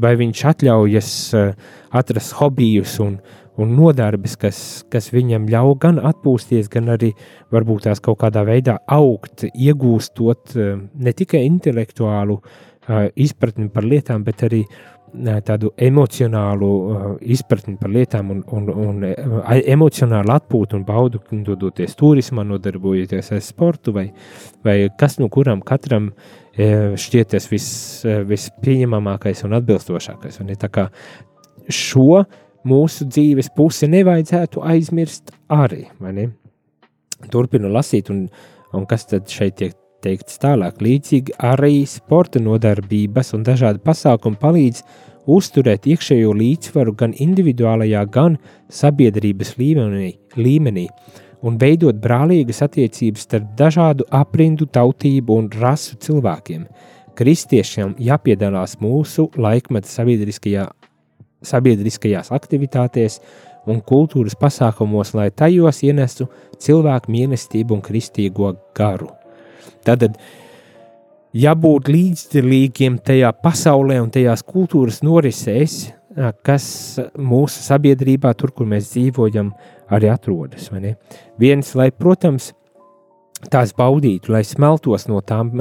vai 0.02 0.14
viņš 0.18 0.44
atļaujas 0.52 1.10
uh, 1.38 1.74
atrast 1.96 2.36
hobijus 2.40 2.98
un, 3.04 3.18
un 3.62 3.74
nodarbes, 3.78 4.36
kas, 4.40 4.60
kas 4.92 5.12
viņam 5.14 5.46
ļauj 5.52 5.76
gan 5.86 6.02
atpūsties, 6.10 6.70
gan 6.72 6.90
arī 6.96 7.12
varbūt 7.54 7.86
tās 7.86 8.02
kaut 8.04 8.20
kādā 8.24 8.42
veidā 8.48 8.80
augt, 8.98 9.46
iegūstot 9.52 10.56
uh, 10.58 10.74
ne 10.94 11.14
tikai 11.16 11.46
intelektuālu 11.48 12.40
izpratni 13.18 13.64
par 13.74 13.82
lietām, 13.82 14.22
bet 14.22 14.44
arī 14.46 14.60
uh, 14.62 14.95
tādu 15.46 15.72
emocionālu 15.80 16.70
uh, 16.70 17.04
izpratni 17.20 17.76
par 17.80 17.92
lietām 17.92 18.30
un, 18.34 18.42
un, 18.52 18.70
un 18.70 19.04
uh, 19.08 19.52
emocionālu 19.62 20.34
atpūtu 20.36 20.78
un 20.78 20.84
baudu, 20.86 21.20
dodoties 21.46 21.96
turismā, 21.98 22.44
nodarbojoties 22.46 23.32
ar 23.32 23.44
sportu, 23.44 23.94
vai, 23.96 24.08
vai 24.66 24.78
kas 24.98 25.18
no 25.20 25.30
kuram 25.32 25.62
katram 25.66 26.10
uh, 26.12 26.96
šķiet 26.98 27.32
tas 27.34 27.48
vis, 27.52 27.68
vispieņemamākais 28.04 29.44
un 29.46 29.56
atbilstošākais. 29.60 30.40
Un, 30.42 30.52
ja, 30.52 30.70
kā 30.72 30.88
šo 31.72 32.24
mūsu 32.66 33.06
dzīves 33.08 33.52
pusi 33.56 33.88
nevajadzētu 33.90 34.62
aizmirst 34.66 35.32
arī. 35.52 35.86
Turpinu 37.32 37.70
lasīt, 37.72 38.10
un, 38.12 38.26
un 38.76 38.86
kas 38.88 39.06
tad 39.10 39.30
šeit 39.32 39.56
tiek 39.60 39.76
teikts 40.06 40.40
tālāk. 40.42 40.78
Līdzīgi 40.82 41.36
arī 41.50 41.82
sporta 41.90 42.40
nodarbības 42.42 43.34
un 43.36 43.44
dažādi 43.46 43.82
pasākumi 43.84 44.40
palīdz 44.40 44.82
uzturēt 45.26 45.86
iekšējo 45.90 46.32
līdzsvaru 46.38 46.94
gan 46.98 47.14
individuālajā, 47.18 48.04
gan 48.14 48.38
sabiedrības 48.72 49.56
līmenī, 49.58 50.12
līmenī 50.38 50.86
un 51.46 51.58
veidot 51.60 51.98
brālīgas 52.02 52.62
attiecības 52.66 53.26
starp 53.26 53.50
dažādu 53.58 54.06
aprindu, 54.14 54.68
tautību 54.70 55.40
un 55.40 55.50
rasu 55.60 55.98
cilvēkiem. 56.02 56.66
Kristiešiem 57.16 57.96
jāpiedalās 58.02 58.76
mūsu 58.82 59.30
laikmeta 59.40 59.88
sabiedriskajā, 59.88 60.66
sabiedriskajās 61.46 62.32
aktivitātēs 62.36 63.20
un 63.66 63.80
kultūras 63.82 64.36
pasākumos, 64.38 65.14
lai 65.16 65.30
tajos 65.34 65.82
ienestu 65.86 66.28
cilvēku 66.62 67.12
mīlestību 67.12 67.78
un 67.78 67.84
kristīgo 67.84 68.54
garu. 68.76 69.15
Tātad 69.86 70.18
jābūt 71.36 71.90
līdzdalīgiem 71.92 72.98
tajā 73.06 73.30
pasaulē 73.42 74.00
un 74.02 74.10
tajās 74.14 74.42
kultūras 74.46 75.02
norisēs, 75.06 75.78
kas 76.46 76.66
mūsu 77.18 77.64
sabiedrībā, 77.66 78.32
tur, 78.38 78.54
kur 78.56 78.68
mēs 78.70 78.92
dzīvojam, 78.94 79.52
arī 79.92 80.10
atrodas. 80.10 80.70
Viens, 81.38 81.74
lai, 81.78 81.90
protams, 81.92 82.50
tās 83.52 83.74
baudītu, 83.76 84.32
lai 84.32 84.40
smeltos 84.48 85.06
no 85.10 85.20
tām 85.20 85.52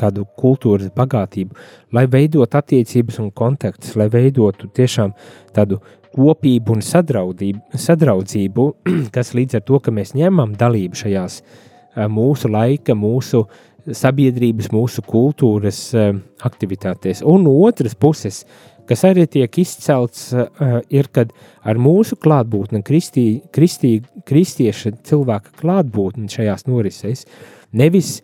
kādu 0.00 0.26
kultūras 0.42 0.90
bagātību, 0.96 1.56
lai 1.94 2.04
veidot 2.10 2.58
attiecības 2.58 3.22
un 3.22 3.30
kontaktus, 3.30 3.94
lai 3.96 4.10
veidotu 4.12 4.68
tiešām 4.74 5.14
tādu 5.54 5.78
kopību 6.10 6.74
un 6.74 6.82
sadraudzību, 6.82 8.68
kas 9.14 9.34
līdz 9.38 9.60
ar 9.60 9.66
to, 9.70 9.78
ka 9.78 9.94
mēs 9.94 10.16
ņemam 10.18 10.56
dalību 10.58 10.98
šajās 10.98 11.38
uh, 11.40 11.69
mūsu 11.96 12.50
laika, 12.50 12.94
mūsu 12.94 13.44
sabiedrības, 13.96 14.70
mūsu 14.74 15.04
kultūras 15.06 15.78
eh, 15.96 16.10
aktivitātēs. 16.46 17.24
Un 17.26 17.44
no 17.46 17.54
otras 17.66 17.96
puses, 17.98 18.42
kas 18.88 19.04
arī 19.08 19.26
tiek 19.30 19.60
izcelts, 19.62 20.30
eh, 20.34 20.74
ir, 20.92 21.10
kad 21.12 21.32
ar 21.64 21.80
mūsu 21.80 22.18
klātbūtni, 22.20 22.82
kristī, 22.86 23.26
kristī, 23.54 23.98
kristieša 24.28 24.96
cilvēka 25.08 25.56
klātbūtni 25.62 26.30
šajās 26.32 26.66
norisēs, 26.68 27.24
nevis 27.72 28.20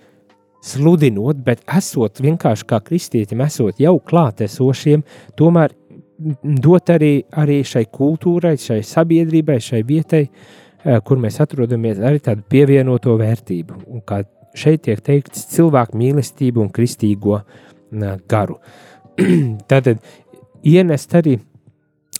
sludinot, 0.66 1.40
bet 1.46 1.62
esot 1.70 2.20
vienkārši 2.22 2.66
kā 2.66 2.80
kristietim, 2.82 3.42
esot 3.44 3.80
jau 3.80 3.96
klātesošiem, 4.02 5.04
tomēr 5.38 5.74
dot 6.42 6.90
arī, 6.90 7.20
arī 7.36 7.60
šai 7.66 7.84
kultūrai, 7.92 8.56
šai 8.58 8.80
sabiedrībai, 8.88 9.58
šai 9.62 9.82
vietai 9.86 10.22
uh, 10.24 10.32
Eh, 10.32 10.65
kur 11.04 11.18
mēs 11.22 11.40
atrodamies, 11.42 11.98
arī 11.98 12.20
tādu 12.22 12.44
pievienoto 12.50 13.16
vērtību. 13.18 13.80
Un 13.90 14.04
kā 14.06 14.22
šeit 14.56 14.86
tiek 14.86 15.02
teikts, 15.04 15.46
cilvēku 15.52 15.98
mīlestību 16.00 16.62
un 16.64 16.70
kristīgo 16.74 17.40
garu. 18.30 18.58
Tātad 19.70 20.00
ienest 20.66 21.14
arī 21.16 21.36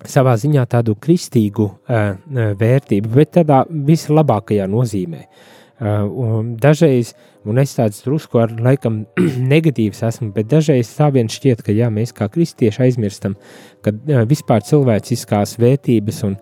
savā 0.06 0.37
ziņā 0.38 0.66
tādu 0.70 0.96
kristīgu 1.00 1.66
uh, 1.66 2.16
vērtību, 2.61 3.12
bet 3.14 3.37
tādā 3.38 3.62
vislabākajā 3.68 4.66
nozīmē. 4.70 5.23
Uh, 5.76 6.40
dažreiz, 6.61 7.12
un 7.44 7.61
es 7.61 7.75
tāds 7.76 8.02
drusku 8.04 8.40
ar 8.40 8.52
laikam 8.52 9.02
negatīvs 9.52 10.02
esmu, 10.08 10.30
bet 10.37 10.49
dažreiz 10.52 10.92
tā 10.96 11.11
vien 11.12 11.28
šķiet, 11.32 11.64
ka 11.64 11.75
jā, 11.76 11.88
mēs 11.92 12.14
kā 12.16 12.28
kristieši 12.32 12.87
aizmirstam, 12.88 13.37
ka 13.85 13.92
uh, 13.92 14.23
vispār 14.28 14.64
cilvēciskās 14.68 15.56
vērtības 15.61 16.23
un, 16.28 16.38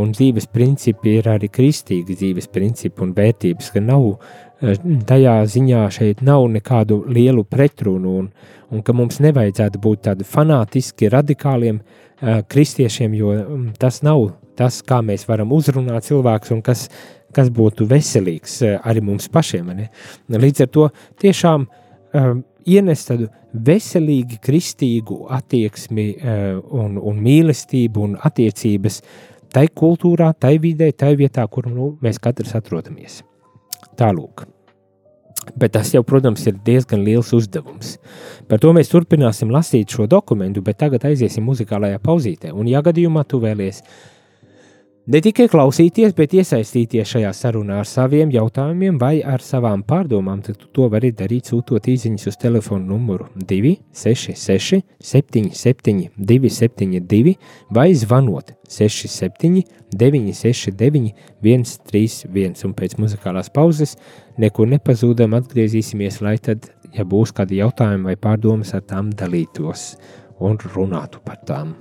un 0.00 0.12
dzīves 0.14 0.48
principi 0.52 1.18
ir 1.18 1.28
arī 1.30 1.50
kristīgi 1.52 2.16
dzīves 2.18 2.50
principi 2.52 3.04
un 3.04 3.12
vērtības, 3.16 3.70
ka 3.74 3.82
nav 3.84 4.06
uh, 4.10 4.18
tajā 5.08 5.36
ziņā 5.56 5.82
šeit 5.94 6.22
nav 6.26 6.46
nekādu 6.52 7.02
lielu 7.08 7.44
pretrunu 7.44 8.16
un, 8.22 8.30
un 8.70 8.86
ka 8.86 8.94
mums 8.96 9.20
nevajadzētu 9.24 9.82
būt 9.82 10.06
tādi 10.08 10.26
fanātiski 10.28 11.10
radikāliem 11.12 11.80
uh, 11.80 12.40
kristiešiem, 12.48 13.14
jo 13.18 13.36
tas 13.78 14.02
nav 14.06 14.32
tas, 14.58 14.80
kā 14.86 15.00
mēs 15.04 15.26
varam 15.28 15.52
uzrunāt 15.54 16.06
cilvēkus 16.08 16.54
un 16.54 16.62
kas, 16.64 16.88
kas 17.34 17.50
būtu 17.54 17.88
veselīgs 17.90 18.60
arī 18.82 19.02
mums 19.04 19.28
pašiem. 19.32 19.72
Ne? 19.74 19.90
Līdz 20.30 20.66
ar 20.66 20.70
to 20.74 20.88
tiešām 21.22 21.66
um, 21.66 22.44
ienest 22.64 23.10
tādu 23.10 23.28
veselīgi 23.54 24.40
kristīgu 24.42 25.24
attieksmi 25.34 26.08
uh, 26.14 26.58
un, 26.74 26.98
un 26.98 27.22
mīlestību 27.22 28.08
un 28.08 28.18
attiecības 28.18 29.00
tai 29.54 29.68
kultūrā, 29.70 30.32
tai 30.38 30.56
vidē, 30.62 30.90
tai 30.92 31.14
vietā, 31.18 31.46
kur 31.50 31.68
nu, 31.70 31.94
mēs 32.02 32.18
katrs 32.22 32.56
atrodamies. 32.58 33.22
Tālūk. 33.98 34.48
Bet 35.60 35.74
tas 35.76 35.90
jau, 35.92 36.00
protams, 36.06 36.46
ir 36.48 36.56
diezgan 36.64 37.02
liels 37.04 37.30
uzdevums. 37.36 37.98
Par 38.48 38.60
to 38.62 38.72
mēs 38.74 38.90
turpināsim 38.90 39.52
lasīt 39.52 39.92
šo 39.92 40.08
dokumentu, 40.10 40.62
bet 40.64 40.80
tagad 40.80 41.04
aiziesim 41.04 41.44
muzikālajā 41.44 42.00
pauzītē. 42.02 42.52
Un, 42.56 42.70
ja 42.70 42.80
gadījumā 42.84 43.26
tu 43.28 43.42
vēlies 43.42 43.82
Ne 45.04 45.20
tikai 45.20 45.50
klausīties, 45.52 46.14
bet 46.16 46.32
iesaistīties 46.32 47.10
šajā 47.10 47.28
sarunā 47.36 47.82
ar 47.82 47.88
saviem 47.88 48.30
jautājumiem 48.32 48.96
vai 48.96 49.18
ar 49.20 49.42
savām 49.44 49.82
pārdomām, 49.84 50.40
tad 50.46 50.62
to 50.72 50.86
vari 50.88 51.10
darīt 51.12 51.50
sūtot 51.50 51.90
īsiņas 51.92 52.24
uz 52.30 52.38
telefonu 52.40 52.94
numuru 52.94 53.26
266 53.36 54.80
77 55.04 56.08
272 56.16 57.36
vai 57.76 57.90
zvanot 57.92 58.56
67 58.64 59.60
969 59.92 61.12
131 61.44 62.64
un 62.64 62.76
pēc 62.80 62.96
muzikālās 62.96 63.52
pauzes 63.52 63.98
nekur 64.40 64.72
nepazūdam 64.72 65.36
atgriezīsimies, 65.36 66.22
lai 66.24 66.38
tad, 66.40 66.72
ja 66.96 67.04
būs 67.04 67.36
kādi 67.36 67.60
jautājumi 67.60 68.14
vai 68.14 68.16
pārdomas, 68.16 68.72
ar 68.72 68.88
tām 68.88 69.12
dalītos 69.12 69.98
un 70.40 70.56
runātu 70.64 71.20
par 71.28 71.44
tām. 71.44 71.76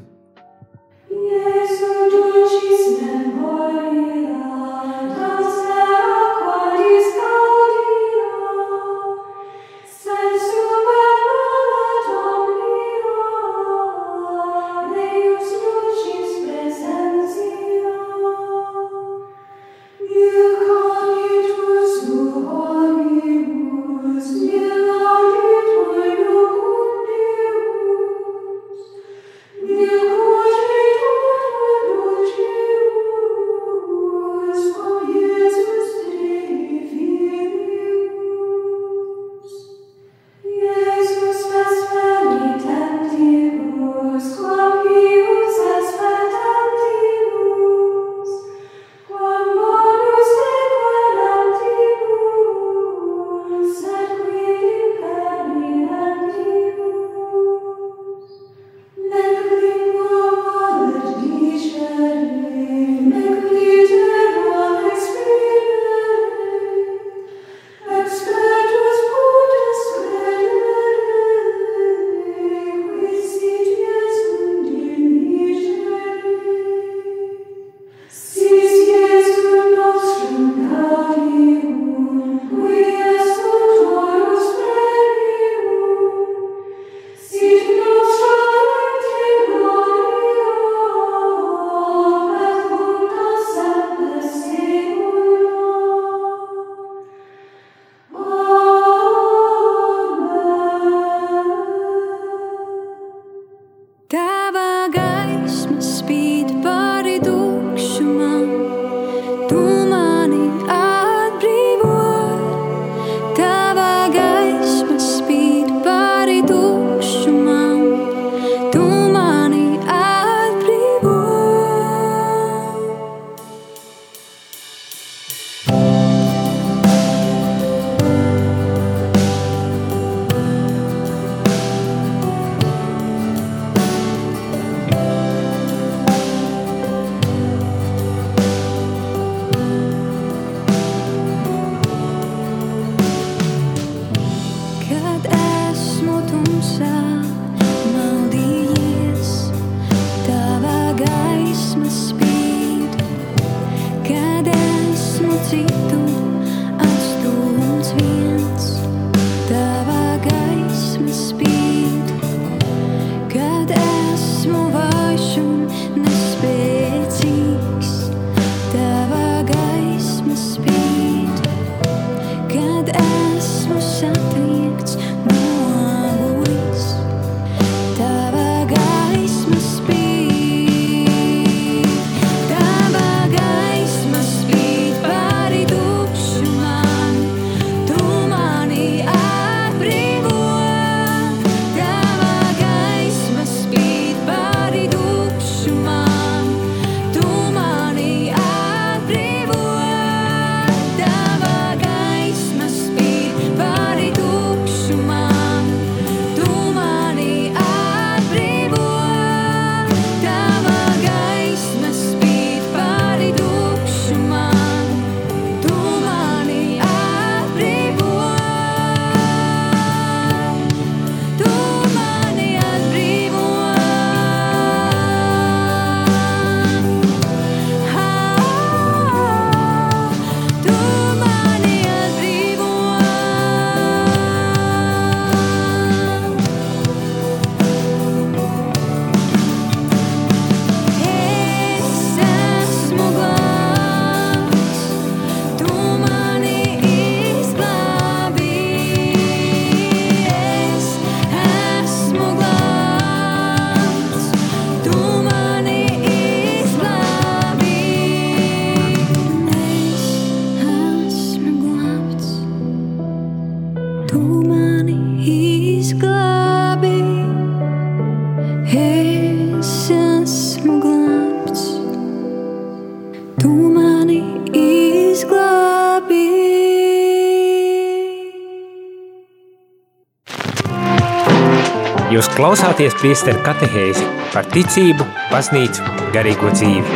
Klausāties 282.43 282.91
priesteru 282.99 283.39
katehēzi 283.39 284.03
par 284.33 284.43
ticību, 284.51 285.05
baznīcu, 285.31 285.83
garīgo 286.11 286.49
dzīvi. 286.51 286.95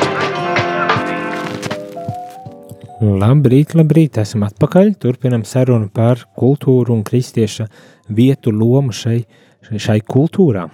Labrīt, 3.21 3.71
labrīt, 3.79 4.19
esam 4.19 4.43
atpakaļ. 4.43 4.89
Turpinam 4.99 5.45
sarunu 5.47 5.87
par 5.93 6.25
kultūru 6.35 6.97
un 6.97 7.05
kristieša 7.07 7.69
vietu 8.17 8.51
lomu 8.51 8.91
šai, 8.91 9.21
šai 9.69 9.95
kultūrā. 10.15 10.65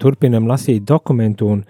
Turpinam 0.00 0.48
lasīt 0.48 0.88
dokumentu 0.88 1.50
un 1.58 1.62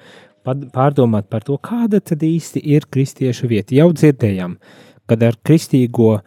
pārdomāt 0.46 1.26
par 1.26 1.42
to, 1.48 1.58
kāda 1.58 1.98
tad 1.98 2.22
īsti 2.22 2.62
ir 2.76 2.86
kristiešu 2.86 3.50
vieta. 3.50 3.74
Jau 3.80 3.90
dzirdējām, 3.90 4.54
kad 5.10 5.26
ar 5.26 5.42
kristīgo 5.42 6.20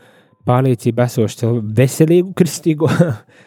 pārliecību 0.44 1.08
esošu 1.08 1.44
cilvēku, 1.46 1.74
veselīgu 1.80 2.36
kristīgo 2.44 2.92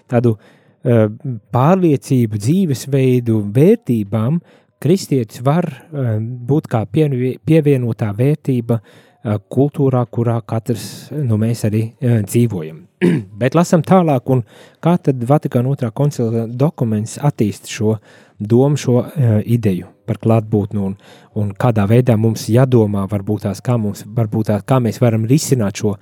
tādu 0.08 0.38
uh, 0.38 0.58
pārliecību, 0.82 2.40
dzīvesveidu, 2.42 3.38
vērtībām, 3.54 4.40
kristietis 4.82 5.42
var 5.46 5.68
eh, 5.70 6.16
būt 6.20 6.68
kā 6.70 6.82
pievienotā 6.90 8.10
vērtība 8.18 8.80
eh, 8.80 9.38
kultūrā, 9.54 10.02
kurā 10.10 10.40
katrs 10.46 10.86
nu, 11.14 11.38
mēs 11.38 11.64
arī 11.68 11.84
dzīvojam. 12.02 12.82
Bet 13.40 13.54
lasam 13.58 13.84
tālāk, 13.86 14.34
un 14.34 14.42
kā 14.82 14.96
tad 14.98 15.22
Vatikāna 15.28 15.70
otrā 15.70 15.92
koncila 15.94 16.46
dokuments 16.46 17.18
attīst 17.22 17.70
šo 17.70 17.96
domu, 18.42 18.78
šo 18.78 19.04
ideju 19.46 19.92
par 20.06 20.18
klātbūtni 20.22 20.80
un, 20.82 20.96
un 21.38 21.52
kādā 21.54 21.86
veidā 21.90 22.16
mums 22.18 22.48
jādomā, 22.50 23.04
varbūt 23.10 23.46
tās, 23.46 23.62
kā, 23.64 23.76
mums, 23.78 24.02
varbūt 24.16 24.50
tās, 24.50 24.64
kā 24.66 24.80
mēs 24.82 24.98
varam 25.02 25.26
risināt 25.30 25.78
šo 25.78 25.94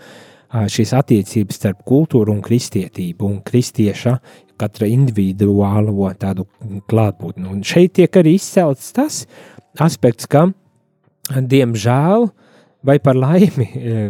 šīs 0.51 0.93
attiecības 0.99 1.61
starp 1.61 1.85
kultūru 1.87 2.35
un 2.35 2.41
kristietību 2.43 3.27
un 3.29 3.41
kristieša 3.47 4.17
katra 4.61 4.89
individuālo 4.91 6.11
tādu 6.21 6.47
klātbūtni. 6.91 7.47
Un 7.49 7.63
šeit 7.65 7.95
tiek 7.97 8.17
arī 8.21 8.35
izcelts 8.37 8.91
tas 8.97 9.23
aspekts, 9.81 10.27
ka, 10.29 10.49
diemžēl, 11.31 12.29
vai 12.85 12.99
par 13.01 13.17
laimi, 13.17 13.69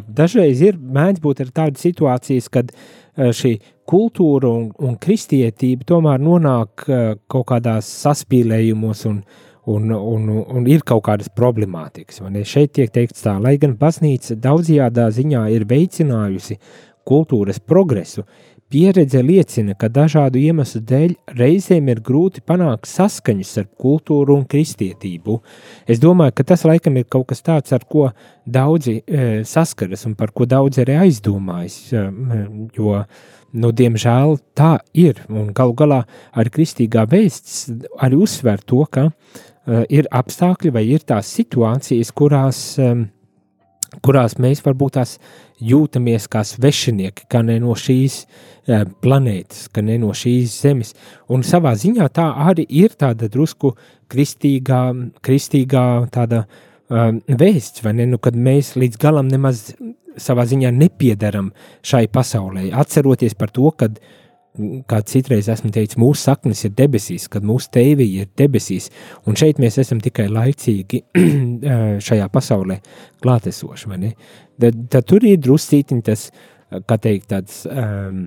dažreiz 0.09 0.63
ir 0.65 0.81
mēdz 0.81 1.23
būt 1.23 1.45
ar 1.45 1.53
tādas 1.61 1.85
situācijas, 1.85 2.49
kad 2.51 2.73
šī 3.15 3.57
kultūra 3.91 4.49
un, 4.49 4.69
un 4.79 4.97
kristietība 5.03 5.87
tomēr 5.87 6.23
nonāk 6.23 6.87
kaut 7.31 7.47
kādās 7.51 7.89
saspīlējumos 8.07 9.07
un, 9.11 9.23
un, 9.71 9.91
un, 9.95 10.29
un 10.43 10.69
ir 10.71 10.85
kaut 10.87 11.05
kādas 11.09 11.31
problemātikas. 11.33 12.23
Šeit 12.49 12.75
tiek 12.79 12.93
teikts 12.93 13.27
tā, 13.27 13.37
lai 13.43 13.57
gan 13.63 13.77
baznīca 13.81 14.39
daudzajādā 14.41 15.09
ziņā 15.17 15.47
ir 15.55 15.67
veicinājusi 15.71 16.59
kultūras 17.09 17.59
progresu, 17.59 18.27
Pieredze 18.71 19.19
liecina, 19.19 19.75
ka 19.75 19.89
dažādu 19.91 20.39
iemeslu 20.39 20.79
dēļ 20.87 21.15
reizēm 21.35 21.89
ir 21.91 21.99
grūti 22.07 22.39
panākt 22.47 22.87
saskaņu 22.87 23.43
starp 23.49 23.73
kultūru 23.83 24.37
un 24.39 24.45
kristietību. 24.47 25.41
Es 25.91 25.99
domāju, 25.99 26.37
ka 26.39 26.47
tas 26.53 26.63
laikam 26.69 27.01
ir 27.01 27.09
kaut 27.11 27.27
kas 27.33 27.43
tāds, 27.43 27.75
ar 27.75 27.83
ko 27.83 28.13
daudzi 28.47 29.01
e, 29.03 29.25
saskaras 29.43 30.07
un 30.07 30.15
par 30.15 30.31
ko 30.31 30.47
daudzi 30.47 30.85
arī 30.85 31.01
aizdomājas. 31.09 31.81
E, 31.91 32.05
jo, 32.79 32.95
nu, 33.59 33.73
diemžēl 33.75 34.39
tā 34.55 34.77
ir. 34.95 35.19
Un 35.27 35.51
galu 35.51 35.75
galā 35.75 36.05
arī 36.31 36.55
kristīgā 36.61 37.09
vēsts 37.11 37.65
arī 37.99 38.23
uzsver 38.23 38.63
to, 38.63 38.85
ka 38.87 39.09
ir 39.67 40.09
apstākļi 40.11 40.73
vai 40.75 40.85
ir 40.89 41.05
tās 41.07 41.33
situācijas, 41.37 42.13
kurās. 42.17 42.63
Kurās 44.07 44.37
mēs 44.39 44.61
varbūt 44.63 44.93
tās 44.95 45.17
jūtamies 45.67 46.29
kā 46.31 46.45
svešinieki, 46.47 47.25
kā 47.27 47.41
ne 47.43 47.57
no 47.59 47.73
šīs 47.75 48.21
uh, 48.23 48.85
planētas, 49.03 49.65
kā 49.75 49.83
ne 49.83 49.97
no 49.99 50.13
šīs 50.15 50.53
zemes. 50.63 50.93
Un 51.27 51.43
savā 51.43 51.73
ziņā 51.75 52.07
tā 52.15 52.29
arī 52.47 52.69
ir 52.71 52.95
tāda 52.95 53.27
drusku 53.27 53.73
kristīgā, 54.07 54.83
kristīgā 55.27 55.85
tāda 56.15 56.45
um, 56.45 57.19
vēsts, 57.27 57.83
vai 57.83 57.97
ne? 57.99 58.07
Nu, 58.13 58.23
kad 58.23 58.39
mēs 58.39 58.77
līdz 58.79 59.01
galam 59.03 59.27
nemaz 59.27 59.73
savā 60.21 60.47
ziņā 60.47 60.71
nepiedaram 60.71 61.51
šai 61.83 62.07
pasaulē, 62.15 62.69
atceroties 62.71 63.35
par 63.35 63.51
to, 63.51 63.75
kad 63.75 63.99
uh, 63.99 64.20
kā 64.91 65.01
citreiz 65.07 65.49
esmu 65.53 65.71
teicis, 65.75 65.99
mūsu 66.01 66.25
saknes 66.25 66.65
ir 66.67 66.73
debesīs, 66.77 67.29
kad 67.31 67.45
mūsu 67.47 67.71
teivija 67.75 68.25
ir 68.25 68.31
debesīs, 68.39 68.89
un 69.29 69.39
šeit 69.39 69.61
mēs 69.63 69.79
esam 69.83 70.01
tikai 70.03 70.27
laicīgi 70.33 71.05
šajā 72.07 72.27
pasaulē 72.33 72.81
klātesoši? 73.23 74.01
Tad, 74.61 74.83
tad 74.91 75.07
tur 75.09 75.27
ir 75.29 75.39
druscītiņ 75.41 76.03
tas, 76.09 76.27
kā 76.91 76.99
teikt, 77.01 77.31
tāds, 77.31 77.63
um, 77.71 78.27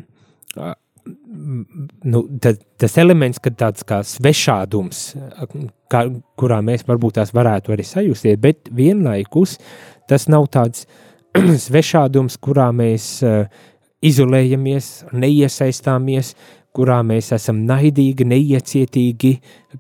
nu, 2.08 2.24
tad, 2.44 2.64
tas 2.80 2.98
elements, 3.04 3.42
kad 3.44 3.60
tāds 3.60 3.84
kā 3.88 4.00
svešādums, 4.08 5.06
kā, 5.92 6.06
kurā 6.40 6.62
mēs 6.64 6.88
varbūt 6.88 7.20
tās 7.20 7.36
varētu 7.36 7.76
arī 7.76 7.88
sajusties, 7.88 8.40
bet 8.40 8.72
vienlaikus 8.72 9.60
tas 10.08 10.30
nav 10.32 10.48
tāds 10.56 10.88
svešādums, 11.68 12.40
kurā 12.40 12.72
mēs 12.76 13.18
uh, 13.28 13.44
izolējamies, 14.04 14.90
neiesaistāmies, 15.16 16.34
kurā 16.74 17.00
mēs 17.06 17.30
esam 17.36 17.60
naidīgi, 17.68 18.26
neiecietīgi 18.26 19.34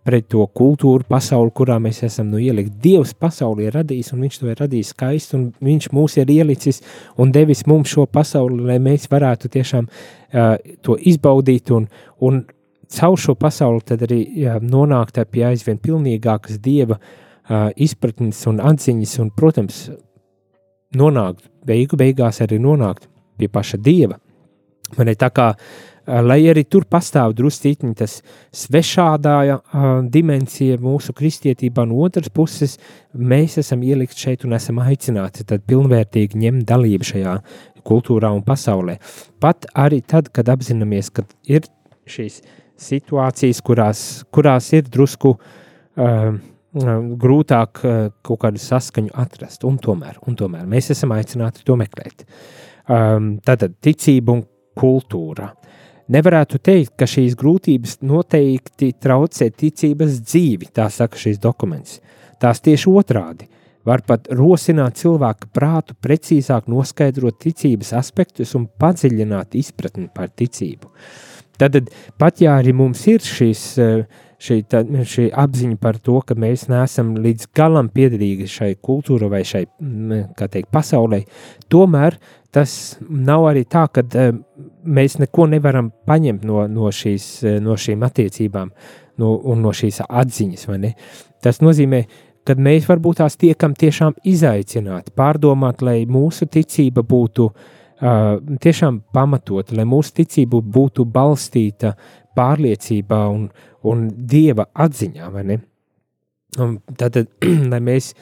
pret 0.05 0.27
to 0.29 0.45
kultūru 0.59 1.05
pasauli, 1.09 1.51
kurā 1.57 1.79
mēs 1.81 2.03
esam 2.05 2.29
nu, 2.29 2.41
ielikt. 2.41 2.75
Dievs 2.83 3.15
pasauli 3.17 3.67
ir 3.67 3.77
radījis, 3.79 4.11
un 4.13 4.25
viņš 4.25 4.39
to 4.39 4.49
ir 4.51 4.61
radījis 4.61 4.91
skaisti, 4.93 5.39
un 5.39 5.47
viņš 5.69 5.89
mūs 5.95 6.19
ir 6.21 6.33
ielicis 6.33 6.83
un 7.17 7.33
devis 7.33 7.65
mums 7.69 7.93
šo 7.95 8.05
pasauli, 8.05 8.61
lai 8.69 8.77
mēs 8.83 9.09
varētu 9.11 9.49
tiešām 9.55 9.89
uh, 9.89 10.53
to 10.85 10.97
izbaudīt 10.99 11.73
un, 11.73 11.87
un 12.21 12.43
caur 12.93 13.17
šo 13.17 13.35
pasauli 13.41 13.81
tad 13.89 14.05
arī 14.05 14.21
uh, 14.27 14.59
nonākt 14.61 15.17
pie 15.33 15.47
aizvien 15.49 15.81
pilnīgākas 15.81 16.61
Dieva 16.61 16.99
uh, 16.99 17.71
izpratnes 17.73 18.45
un 18.51 18.61
atziņas, 18.61 19.17
un, 19.23 19.33
protams, 19.33 19.87
nonākt, 20.93 21.49
beigu 21.65 21.97
beigās 21.97 22.43
arī 22.45 22.61
nonākt 22.61 23.09
pie 23.37 23.49
paša 23.51 23.79
dieva. 23.81 24.19
Man 24.97 25.09
ir 25.09 25.17
tā 25.19 25.29
kā, 25.33 25.53
lai 26.05 26.39
arī 26.51 26.65
tur 26.67 26.85
pastāv 26.89 27.33
drusciņi 27.37 27.93
tas 27.97 28.17
svešādāja 28.55 29.59
uh, 29.59 29.89
dimensija 30.11 30.77
mūsu 30.81 31.15
kristietībā, 31.15 31.85
no 31.87 32.01
otras 32.03 32.31
puses 32.33 32.77
mēs 33.13 33.57
esam 33.61 33.83
ielikt 33.83 34.19
šeit 34.19 34.43
un 34.45 34.55
esam 34.57 34.81
aicināti 34.83 35.45
tad 35.47 35.63
pilnvērtīgi 35.69 36.39
ņemt 36.43 36.67
dalību 36.69 37.07
šajā 37.13 37.37
kultūrā 37.87 38.31
un 38.35 38.43
pasaulē. 38.47 38.97
Pat 39.43 39.67
arī 39.75 40.01
tad, 40.07 40.29
kad 40.35 40.51
apzināmies, 40.51 41.11
ka 41.11 41.25
ir 41.47 41.67
šīs 42.07 42.41
situācijas, 42.83 43.61
kurās, 43.63 44.01
kurās 44.33 44.69
ir 44.75 44.89
drusku 44.91 45.37
uh, 45.37 46.33
grūtāk 46.73 47.83
uh, 47.85 48.03
kaut 48.25 48.43
kādu 48.43 48.59
saskaņu 48.59 49.15
atrast, 49.23 49.63
un 49.67 49.79
tomēr, 49.79 50.19
un 50.27 50.35
tomēr 50.35 50.67
mēs 50.67 50.91
esam 50.95 51.15
aicināti 51.15 51.63
to 51.63 51.79
meklēt. 51.79 52.27
Uh, 52.27 52.61
um, 52.89 53.35
tātad 53.45 53.75
ticība 53.83 54.37
un 54.37 54.43
kultūra. 54.79 55.51
Nevarētu 56.13 56.59
teikt, 56.59 56.95
ka 56.99 57.07
šīs 57.07 57.37
grūtības 57.39 58.01
noteikti 58.03 58.91
traucē 59.01 59.47
ticības 59.55 60.19
dzīvi, 60.25 60.69
tā 60.75 60.89
saka 60.91 61.19
šīs 61.19 61.39
dokuments. 61.41 62.01
Tās 62.43 62.59
tieši 62.63 62.91
otrādi 62.91 63.47
var 63.87 64.03
pat 64.07 64.27
rosināt 64.31 64.99
cilvēku 64.99 65.49
prātu 65.55 65.95
precīzāk 66.03 66.67
noskaidrot 66.71 67.39
ticības 67.43 67.93
aspektus 67.99 68.53
un 68.59 68.67
padziļināt 68.79 69.55
izpratni 69.59 70.09
par 70.13 70.31
ticību. 70.31 70.91
Tad, 71.59 71.77
pat 72.19 72.41
ja 72.41 72.57
arī 72.59 72.73
mums 72.75 73.03
ir 73.07 73.23
šis, 73.23 73.63
šī, 74.43 74.59
tā, 74.67 74.81
šī 74.83 75.29
apziņa 75.39 75.77
par 75.79 75.99
to, 76.03 76.17
ka 76.25 76.35
mēs 76.39 76.65
neesam 76.71 77.13
līdz 77.23 77.51
galam 77.55 77.91
piederīgi 77.93 78.49
šai 78.49 78.71
kultūrai 78.83 79.29
vai 79.31 79.43
šai 79.47 79.65
teikt, 80.41 80.71
pasaulē, 80.73 81.21
tomēr 81.71 82.17
tas 82.53 82.73
nav 83.09 83.47
arī 83.49 83.63
tā, 83.69 83.85
ka 83.93 84.03
uh, 84.05 84.35
mēs 84.85 85.17
neko 85.21 85.47
nevaram 85.51 85.91
paņemt 86.07 86.45
no, 86.47 86.65
no, 86.71 86.91
šīs, 86.93 87.29
uh, 87.45 87.57
no 87.63 87.77
šīm 87.79 88.05
attiecībām 88.05 88.71
no, 89.21 89.33
un 89.51 89.63
no 89.65 89.73
šīs 89.75 90.03
atziņas. 90.07 90.67
Tas 91.43 91.61
nozīmē, 91.63 92.03
ka 92.47 92.55
mēs 92.59 92.87
varbūt 92.89 93.21
tās 93.21 93.37
tiekam 93.39 93.75
tiešām 93.75 94.17
izaicināti, 94.27 95.13
pārdomāt, 95.17 95.81
lai 95.85 96.03
mūsu 96.09 96.47
ticība 96.51 97.03
būtu 97.07 97.49
uh, 97.49 98.37
tiešām 98.63 99.01
pamatot, 99.15 99.71
lai 99.75 99.85
mūsu 99.87 100.17
ticība 100.21 100.61
būtu 100.61 101.05
balstīta 101.09 101.95
pārliecībā 102.37 103.21
un, 103.31 103.47
un 103.87 104.07
dieva 104.29 104.67
atziņā. 104.73 105.29
Tad, 106.99 107.19
lai 107.71 107.81
mēs 107.81 108.13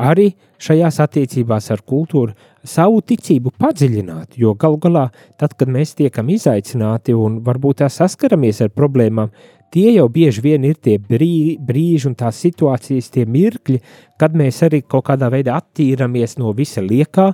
arī 0.00 0.30
šajās 0.60 1.00
attiecībās 1.04 1.70
ar 1.72 1.82
kultūru 1.86 2.34
savu 2.66 3.00
ticību 3.06 3.52
padziļināt, 3.60 4.36
jo 4.40 4.54
galu 4.60 4.80
galā, 4.80 5.06
tad, 5.40 5.54
kad 5.58 5.70
mēs 5.72 5.94
tiekam 5.98 6.28
izaicināti 6.32 7.16
un 7.16 7.40
varbūt 7.44 7.80
tā 7.82 7.88
saskaramies 7.92 8.60
ar 8.64 8.72
problēmām, 8.76 9.30
tie 9.72 9.94
jau 9.94 10.08
bieži 10.12 10.44
vien 10.44 10.66
ir 10.68 10.76
tie 10.82 10.98
brī, 10.98 11.56
brīži 11.56 12.10
un 12.10 12.18
tās 12.18 12.40
situācijas, 12.44 13.10
tie 13.14 13.24
mirkļi, 13.24 13.80
kad 14.20 14.36
mēs 14.36 14.60
arī 14.66 14.82
kaut 14.82 15.06
kādā 15.08 15.30
veidā 15.32 15.56
attīramies 15.60 16.36
no 16.42 16.52
visa 16.56 16.84
liekā, 16.84 17.30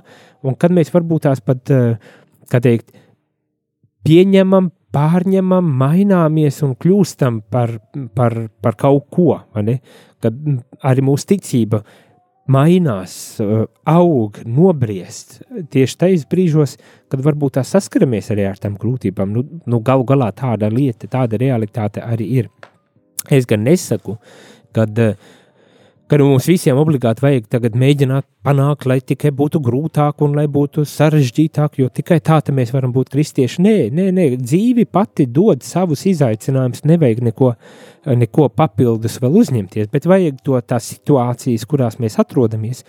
un 0.47 0.55
kad 0.55 0.75
mēs 0.75 0.93
varbūt 0.93 1.27
tās 1.27 1.43
pat, 1.43 1.63
eh, 1.71 1.97
kā 2.51 2.63
teikt, 2.63 2.93
pieņemam, 4.07 4.71
pārņemam, 4.95 5.67
maināmies 5.81 6.61
un 6.65 6.75
kļūstam 6.79 7.41
par, 7.51 7.75
par, 8.15 8.37
par 8.63 8.77
kaut 8.79 9.09
ko. 9.13 9.33
Kad 10.23 10.37
arī 10.87 11.03
mūsu 11.05 11.33
ticība 11.33 11.83
mainās, 12.51 13.13
uh, 13.43 13.65
aug, 13.87 14.39
nobriest 14.47 15.41
tieši 15.73 15.97
tajos 16.03 16.25
brīžos, 16.31 16.75
kad 17.11 17.23
varbūt 17.25 17.57
tā 17.57 17.63
saskaramies 17.67 18.31
arī 18.33 18.47
ar 18.49 18.59
tām 18.61 18.77
grūtībām. 18.79 19.33
Nu, 19.35 19.45
nu, 19.65 19.81
Galu 19.85 20.07
galā 20.07 20.31
tāda 20.35 20.69
lieta, 20.71 21.09
tāda 21.11 21.39
realitāte 21.41 22.03
arī 22.03 22.29
ir. 22.41 22.51
Es 23.33 23.47
gan 23.49 23.65
nesaku, 23.67 24.17
kad 24.75 25.03
uh, 25.03 25.15
ka 26.07 26.17
nu, 26.19 26.29
mums 26.31 26.47
visiem 26.47 26.77
obligāti 26.79 27.23
vajag 27.23 27.47
tagad 27.51 27.75
mēģināt 27.79 28.25
panākt, 28.47 28.87
lai 28.87 28.99
tikai 29.03 29.33
būtu 29.35 29.59
grūtāk 29.63 30.23
un 30.23 30.37
lai 30.37 30.45
būtu 30.51 30.85
sarežģītāk, 30.87 31.79
jo 31.81 31.89
tikai 31.91 32.19
tā 32.23 32.39
mēs 32.55 32.71
varam 32.75 32.93
būt 32.95 33.11
kristieši. 33.11 33.61
Nē, 33.63 33.75
nē, 33.91 34.07
nē, 34.15 34.27
dzīve 34.39 34.87
pati 34.91 35.27
dod 35.27 35.65
savus 35.67 36.05
izaicinājumus, 36.07 36.85
nevajag 36.87 37.23
neko, 37.27 37.53
neko 38.23 38.49
papildus 38.55 39.19
vēl 39.23 39.39
uzņemties, 39.43 39.91
bet 39.91 40.07
vajag 40.07 40.39
to 40.47 40.59
tās 40.63 40.91
situācijas, 40.93 41.67
kurās 41.67 41.99
mēs 41.99 42.19
atrodamies, 42.23 42.85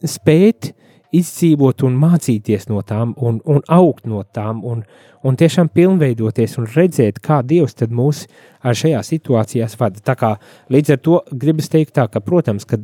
spēt 0.00 0.72
izdzīvot 1.16 1.84
un 1.86 1.96
mācīties 1.98 2.68
no 2.70 2.82
tām, 2.86 3.14
un, 3.18 3.40
un 3.50 3.62
augt 3.72 4.06
no 4.10 4.22
tām, 4.22 4.62
un, 4.66 4.82
un 5.26 5.38
tiešām 5.38 5.70
pilnveidoties 5.74 6.56
un 6.60 6.68
redzēt, 6.70 7.20
kā 7.24 7.40
Dievs 7.46 7.76
mūs 7.90 8.24
šajā 8.62 9.00
situācijās 9.06 9.76
vada. 9.80 10.02
Tā 10.04 10.14
kā 10.18 10.34
līdz 10.70 10.94
ar 10.94 11.00
to 11.02 11.20
gribas 11.32 11.70
teikt 11.72 11.94
tā, 11.98 12.06
ka, 12.08 12.22
protams, 12.24 12.66
ka 12.68 12.78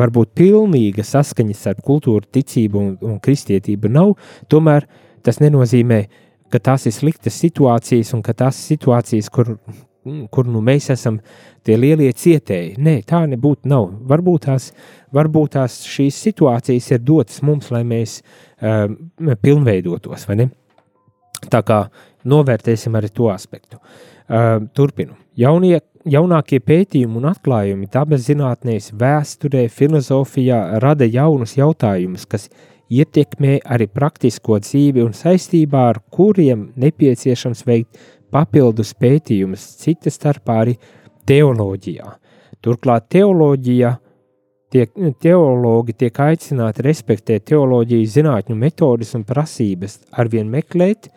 varbūt 0.00 0.32
pilnīga 0.38 1.04
saskaņa 1.04 1.56
starp 1.56 1.82
kultūru, 1.86 2.24
ticību 2.32 2.80
un, 2.80 2.94
un 3.00 3.18
kristietību 3.20 3.92
nav, 3.92 4.16
tomēr 4.48 4.88
tas 5.26 5.42
nenozīmē, 5.42 6.06
ka 6.50 6.62
tās 6.62 6.86
ir 6.86 6.94
sliktas 6.94 7.36
situācijas 7.42 8.14
un 8.16 8.22
ka 8.24 8.36
tās 8.36 8.58
situācijas, 8.70 9.28
kur 9.34 9.56
kur 10.30 10.48
nu 10.50 10.62
mēs 10.64 10.90
esam 10.94 11.18
tie 11.66 11.76
lielie 11.80 12.12
cietēji. 12.16 12.76
Nē, 12.82 13.00
tā 13.08 13.24
nebūtu 13.30 13.70
nav. 13.70 13.88
Varbūt 14.10 14.46
tās, 14.46 14.70
varbūt 15.14 15.56
tās 15.56 15.80
šīs 15.88 16.20
situācijas 16.28 16.92
ir 16.94 17.02
dotas 17.04 17.42
mums, 17.46 17.70
lai 17.74 17.82
mēs 17.86 18.20
uh, 18.22 18.86
pilnveidotos, 19.42 20.28
vai 20.28 20.38
ne? 20.42 20.48
Tā 21.52 21.60
kā 21.66 21.82
novērtēsim 22.26 22.94
arī 22.96 23.10
to 23.14 23.28
aspektu. 23.32 23.80
Uh, 24.26 24.64
turpinu. 24.74 25.18
Jaunie, 25.38 25.80
jaunākie 26.08 26.62
pētījumi 26.64 27.20
un 27.20 27.28
atklājumi 27.30 27.90
dabas 27.92 28.24
zinātnēs, 28.26 28.92
vēsturē, 28.98 29.66
filozofijā 29.70 30.80
rada 30.82 31.06
jaunus 31.06 31.56
jautājumus, 31.58 32.24
kas 32.30 32.48
ietekmē 32.92 33.58
arī 33.66 33.88
praktisko 33.90 34.60
dzīvi 34.62 35.02
un 35.02 35.14
saistībā 35.16 35.82
ar 35.90 36.00
kuriem 36.14 36.68
nepieciešams 36.78 37.64
veikt 37.66 37.98
papildus 38.36 38.92
pētījumus, 39.00 39.64
cita 39.80 40.12
starpā 40.12 40.60
arī 40.66 40.76
teoloģijā. 41.28 42.10
Turklāt 42.64 43.08
teoloģija 43.14 43.96
tiek, 44.72 44.92
teologi 45.22 45.94
tiek 46.04 46.20
aicināti 46.28 46.84
respektēt 46.86 47.46
teoloģijas 47.50 48.16
zinātņu 48.18 48.56
metodes 48.58 49.14
un 49.18 49.24
prasības, 49.28 50.00
arvien 50.12 50.50
meklēt 50.52 51.10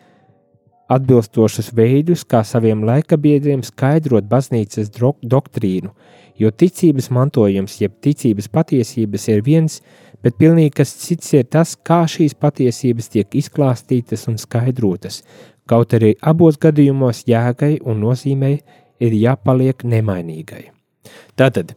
atbilstošus 0.90 1.70
veidus, 1.76 2.24
kā 2.26 2.42
saviem 2.46 2.82
laikabiedriem 2.86 3.62
skaidrot 3.66 4.26
baznīcas 4.30 4.90
doktrīnu, 4.90 5.92
jo 6.40 6.50
ticības 6.50 7.10
mantojums, 7.14 7.76
jeb 7.82 7.94
ticības 8.02 8.48
patiesības 8.50 9.28
ir 9.30 9.44
viens, 9.46 9.78
bet 10.24 10.38
pilnīgi 10.40 10.74
kas 10.80 10.94
cits 11.04 11.34
ir 11.36 11.46
tas, 11.46 11.76
kā 11.76 12.02
šīs 12.10 12.34
patiesības 12.34 13.12
tiek 13.14 13.38
izklāstītas 13.42 14.26
un 14.32 14.40
skaidrotas, 14.40 15.22
Kaut 15.70 15.94
arī 15.94 16.14
abos 16.26 16.58
gadījumos 16.60 17.24
jēgai 17.30 17.76
un 17.86 18.00
nozīmei 18.02 18.56
ir 19.00 19.14
jāpaliek 19.14 19.84
nemainīgai. 19.86 20.64
Tātad 21.38 21.76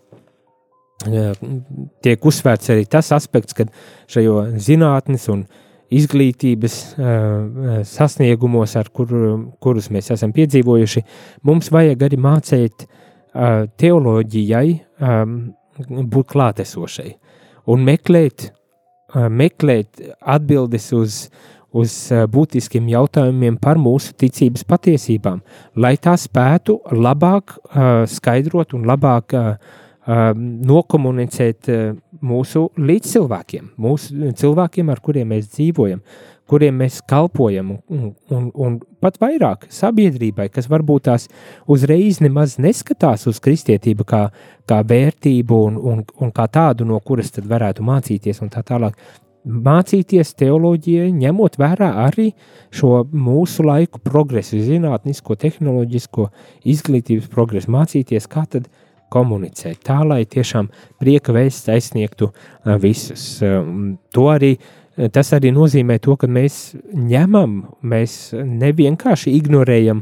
tiek 2.04 2.26
uzsvērts 2.26 2.72
arī 2.74 2.86
tas 2.90 3.12
aspekts, 3.16 3.56
ka 3.58 3.66
šajo 4.12 4.46
zinātnes 4.62 5.28
un 5.34 5.46
izglītības 5.94 6.78
uh, 6.96 7.84
sasniegumos, 7.86 8.76
ar 8.80 8.90
kur, 8.96 9.12
kurus 9.62 9.92
mēs 9.94 10.10
esam 10.16 10.34
piedzīvojuši, 10.34 11.04
mums 11.46 11.70
vajag 11.74 12.08
arī 12.08 12.20
mācīt 12.24 12.86
uh, 12.88 13.66
teoloģijai 13.78 14.68
būt 15.84 16.32
klātesošai 16.34 17.12
un 17.74 17.86
meklēt, 17.86 18.48
uh, 19.14 19.28
meklēt 19.30 20.02
atbildes 20.20 20.90
uz, 20.98 21.20
uz 21.74 21.94
eh, 22.12 22.26
būtiskiem 22.30 22.90
jautājumiem 22.92 23.58
par 23.62 23.82
mūsu 23.82 24.14
ticības 24.18 24.66
patiesībām, 24.70 25.42
lai 25.76 25.96
tā 25.98 26.16
spētu 26.20 26.80
labāk 26.94 27.56
uh, 27.58 28.04
skaidrot 28.10 28.76
un 28.78 28.86
labāk 28.88 29.34
uh, 29.38 29.56
nokomunicēt 30.04 31.70
mūsu 32.20 32.66
līdzcilvēkiem, 32.76 33.70
mūsu 33.80 34.34
cilvēkiem, 34.36 34.90
ar 34.92 35.00
kuriem 35.00 35.30
mēs 35.32 35.48
dzīvojam, 35.54 36.02
kuriem 36.50 36.76
mēs 36.84 37.00
kalpojam, 37.08 37.78
un, 37.88 38.12
un, 38.30 38.50
un 38.54 38.76
pat 39.02 39.16
vairāk 39.22 39.70
sabiedrībai, 39.72 40.50
kas 40.52 40.68
varbūt 40.72 41.08
tās 41.08 41.30
uzreiz 41.72 42.20
nemaz 42.24 42.58
neskatās 42.62 43.26
uz 43.32 43.40
kristietību 43.44 44.06
kā, 44.08 44.26
kā 44.68 44.82
vērtību 44.84 45.60
un, 45.70 45.80
un, 45.80 46.04
un 46.20 46.34
kā 46.36 46.50
tādu, 46.52 46.88
no 46.90 47.00
kuras 47.00 47.32
tad 47.32 47.48
varētu 47.50 47.86
mācīties 47.88 48.44
un 48.44 48.52
tā 48.52 48.64
tālāk 48.68 49.00
mācīties 49.44 50.34
teoloģijai, 50.40 51.12
ņemot 51.16 51.58
vērā 51.60 51.90
arī 52.06 52.30
šo 52.74 53.04
mūsu 53.12 53.66
laiku 53.68 54.02
progresu, 54.04 54.62
zinātnisko, 54.64 55.36
tehnoloģisko 55.40 56.30
izglītības 56.74 57.30
progresu, 57.32 57.72
mācīties, 57.74 58.28
kā 58.32 58.46
tad 58.50 58.70
komunicēt, 59.14 59.84
tā 59.86 60.00
lai 60.08 60.24
tiešām 60.26 60.72
prieka 61.02 61.36
vēsts 61.36 61.70
aizsniegtu 61.70 62.32
visus. 62.82 63.26
To 63.44 64.28
arī, 64.34 64.56
tas 65.14 65.34
arī 65.38 65.54
nozīmē 65.54 66.00
to, 66.02 66.18
ka 66.18 66.30
mēs 66.32 66.74
ņemam, 66.94 67.60
mēs 67.86 68.34
nevienkārši 68.34 69.36
ignorējam 69.38 70.02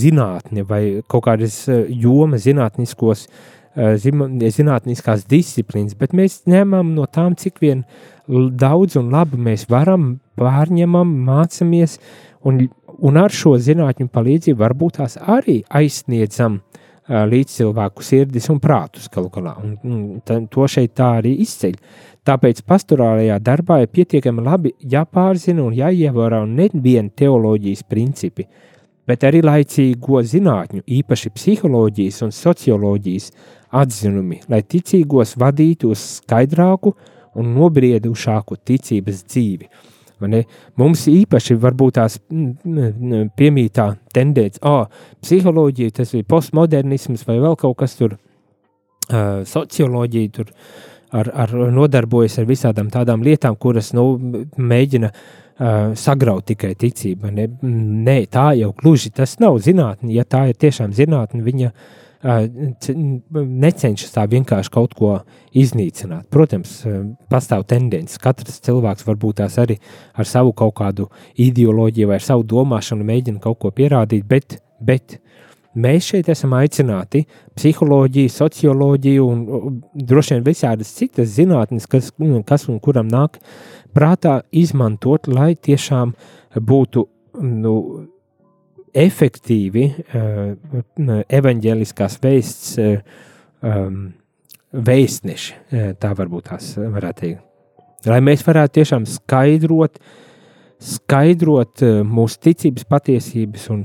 zinātni 0.00 0.66
vai 0.68 0.82
kaut 1.08 1.24
kādas 1.24 1.62
jomas 1.88 2.44
zinātniskos 2.44 3.24
uh, 3.26 3.59
zinātniskās 3.76 5.26
disciplīnas, 5.30 5.94
bet 5.98 6.12
mēs 6.16 6.42
ņemam 6.50 6.94
no 6.94 7.06
tām, 7.06 7.36
cik 7.38 7.60
vien 7.62 7.84
daudz 8.28 8.96
un 8.98 9.10
labi 9.10 9.38
mēs 9.38 9.68
varam, 9.70 10.18
pārņemam, 10.38 11.12
mācāmies, 11.26 11.98
un, 12.46 12.66
un 12.98 13.16
ar 13.20 13.30
šo 13.30 13.56
zinātņu 13.58 14.08
palīdzību 14.10 14.60
varbūt 14.60 14.98
tās 14.98 15.16
arī 15.20 15.60
aizsniedzam 15.68 16.58
uh, 16.58 16.80
līdz 17.10 17.56
cilvēku 17.58 18.04
sirdis 18.06 18.48
un 18.52 18.60
prātus 18.62 19.10
galu 19.10 19.30
galā. 19.34 19.56
Un, 19.62 19.76
un, 19.84 20.46
to 20.50 20.66
šeit 20.70 20.94
tā 20.98 21.16
arī 21.20 21.34
izceļ. 21.42 21.76
Tāpēc 22.26 22.62
pastorālajā 22.68 23.38
darbā 23.42 23.80
ir 23.82 23.90
pietiekami 23.90 24.44
labi 24.44 24.74
jāpārzina 24.92 25.64
un 25.64 25.74
jāievēro 25.74 26.44
nevien 26.46 27.10
teoloģijas 27.16 27.82
principi, 27.88 28.46
bet 29.08 29.24
arī 29.26 29.42
laicīgo 29.44 30.20
zinātņu, 30.26 30.84
īpaši 31.00 31.32
psiholoģijas 31.34 32.20
un 32.26 32.34
socioloģijas 32.34 33.30
atzinumi, 33.80 34.40
lai 34.50 34.62
ticīgos 34.66 35.36
vadītu 35.40 35.92
uz 35.94 36.02
skaidrāku 36.18 36.94
un 37.38 37.54
nobriedušāku 37.56 38.58
ticības 38.66 39.24
dzīvi. 39.28 39.70
Mums 40.76 41.06
īpaši 41.08 41.56
varbūt 41.56 41.96
tās 41.96 42.18
piemītā 43.40 43.86
tendence, 44.12 44.60
oh, 44.68 44.84
psiholoģija, 45.24 45.94
tas 46.02 46.12
ir 46.18 46.26
postmodernisms 46.28 47.24
vai 47.28 47.38
vēl 47.40 47.56
kaut 47.60 47.78
kas 47.80 47.96
tur, 47.96 48.18
uh, 48.18 49.40
socioloģija 49.48 50.32
tur 50.36 50.50
ar, 51.16 51.30
ar 51.46 51.54
nodarbojas 51.72 52.36
ar 52.42 52.50
visādām 52.50 52.90
tādām 52.92 53.24
lietām, 53.24 53.56
kuras 53.56 53.94
nu, 53.96 54.10
mēģina 54.60 55.08
uh, 55.08 55.39
sagraut 56.00 56.46
tikai 56.48 56.74
ticību. 56.78 57.32
Ne? 57.36 57.48
Nē, 58.06 58.18
tā 58.32 58.50
jau 58.56 58.70
gluži 58.76 59.12
tas 59.12 59.38
nav 59.42 59.58
zinātne. 59.60 60.12
Ja 60.14 60.24
tā 60.24 60.46
ir 60.50 60.56
tiešām 60.60 60.94
zinātne, 60.96 61.42
viņa 61.44 61.68
uh, 61.68 61.98
necenšas 62.22 64.12
tā 64.12 64.26
vienkārši 64.28 64.72
kaut 64.72 64.92
ko 64.96 65.14
iznīcināt. 65.56 66.26
Protams, 66.32 66.82
pastāv 67.32 67.64
tendence. 67.70 68.18
Katrs 68.20 68.60
cilvēks 68.66 69.06
varbūt 69.08 69.40
tās 69.40 69.56
arī 69.60 69.78
ar 70.12 70.28
savu 70.28 70.52
kaut 70.52 70.76
kādu 70.82 71.08
ideoloģiju 71.40 72.10
vai 72.12 72.20
savu 72.20 72.44
domāšanu 72.44 73.06
mēģina 73.08 73.40
kaut 73.40 73.58
ko 73.62 73.72
pierādīt, 73.72 74.26
bet, 74.28 74.60
bet 74.80 75.16
mēs 75.72 76.10
šeit 76.12 76.28
esam 76.28 76.52
aicināti 76.58 77.24
psiholoģiju, 77.56 78.34
socioloģiju 78.36 79.26
un 79.26 79.80
droši 79.94 80.36
vien 80.36 80.44
visādas 80.44 80.92
citas 80.92 81.32
zinātnes, 81.38 81.88
kas, 81.88 82.12
kas 82.46 82.68
un 82.68 82.80
kuram 82.84 83.08
nāk 83.08 83.40
prātā 83.94 84.40
izmantot, 84.50 85.28
lai 85.30 85.54
tiešām 85.54 86.14
būtu 86.56 87.04
nu, 87.42 87.74
efektīvi 88.94 89.84
uh, 89.90 91.20
evaņģēliskās 91.40 92.18
vēsts 92.22 92.72
uh, 92.80 93.20
um, 93.62 94.00
vēstneši, 94.72 95.54
uh, 95.54 95.92
tā 96.00 96.14
varbūt 96.18 96.50
tās 96.50 96.72
varētu 96.80 97.20
teikt. 97.26 97.46
Lai 98.08 98.22
mēs 98.24 98.42
varētu 98.46 98.78
tiešām 98.80 99.04
skaidrot, 99.04 99.98
skaidrot 100.80 101.82
mūsu 102.08 102.38
ticības 102.46 102.86
patiesības 102.88 103.66
un 103.74 103.82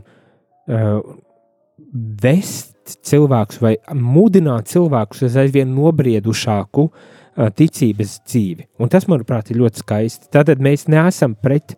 vest 2.23 2.95
cilvēkus 3.05 3.59
vai 3.59 3.73
mudināt 3.91 4.69
cilvēkus 4.71 5.25
uz 5.27 5.35
aizvien 5.41 5.73
nobriedušāku 5.75 6.87
ticības 7.35 8.19
dzīvi. 8.25 8.67
Un 8.79 8.91
tas, 8.91 9.07
manuprāt, 9.11 9.51
ir 9.51 9.59
ļoti 9.59 9.83
skaisti. 9.83 10.31
Tātad 10.33 10.63
mēs 10.63 10.87
neesam 10.91 11.35
pret 11.35 11.75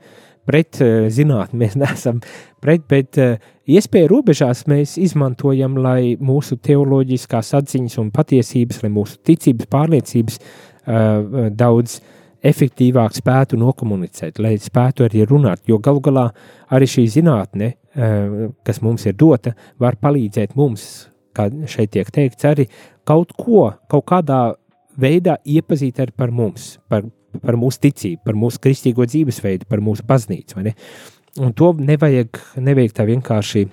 pret 0.48 0.80
zinātni, 1.12 1.60
mēs 1.65 1.76
neesam 1.80 2.22
pret, 2.63 2.86
bet 2.89 3.17
iespēju 3.67 4.12
robežās 4.12 4.63
mēs 4.72 4.96
izmantojam, 5.02 5.76
lai 5.84 6.15
mūsu 6.15 6.56
teoloģiskās 6.63 7.54
atziņas 7.60 7.98
un 8.04 8.13
patiesības, 8.15 8.80
lai 8.86 8.91
mūsu 8.96 9.20
ticības 9.28 9.67
pārliecības 9.74 10.39
daudz 11.58 11.98
efektīvāk 12.48 13.17
spētu 13.17 13.58
nokomunicēt, 13.60 14.39
lai 14.39 14.54
spētu 14.62 15.08
arī 15.08 15.26
runāt, 15.28 15.65
jo 15.67 15.82
galu 15.84 16.00
galā 16.06 16.28
arī 16.72 16.88
šī 16.88 17.08
zinātne, 17.17 17.74
kas 18.63 18.80
mums 18.86 19.08
ir 19.10 19.17
dota, 19.20 19.56
var 19.82 19.98
palīdzēt 20.00 20.56
mums, 20.56 21.10
kā 21.36 21.50
šeit 21.67 21.91
tiek 21.98 22.12
teikts, 22.13 22.48
arī 22.48 22.70
kaut 23.08 23.34
ko, 23.36 23.72
kaut 23.89 24.08
kādā 24.08 24.41
veidā 25.00 25.38
iepazīt 25.46 26.00
ar 26.04 26.12
par 26.16 26.34
mums, 26.34 26.76
par, 26.90 27.06
par 27.42 27.58
mūsu 27.60 27.84
ticību, 27.88 28.22
par 28.26 28.38
mūsu 28.40 28.62
kristīgo 28.64 29.06
dzīvesveidu, 29.08 29.68
par 29.70 29.84
mūsu 29.84 30.06
baznīcu. 30.08 30.64
Un 31.38 31.54
to 31.58 31.74
nevajag, 31.78 32.40
nevajag 32.58 32.96
tā 32.98 33.06
vienkārši. 33.10 33.68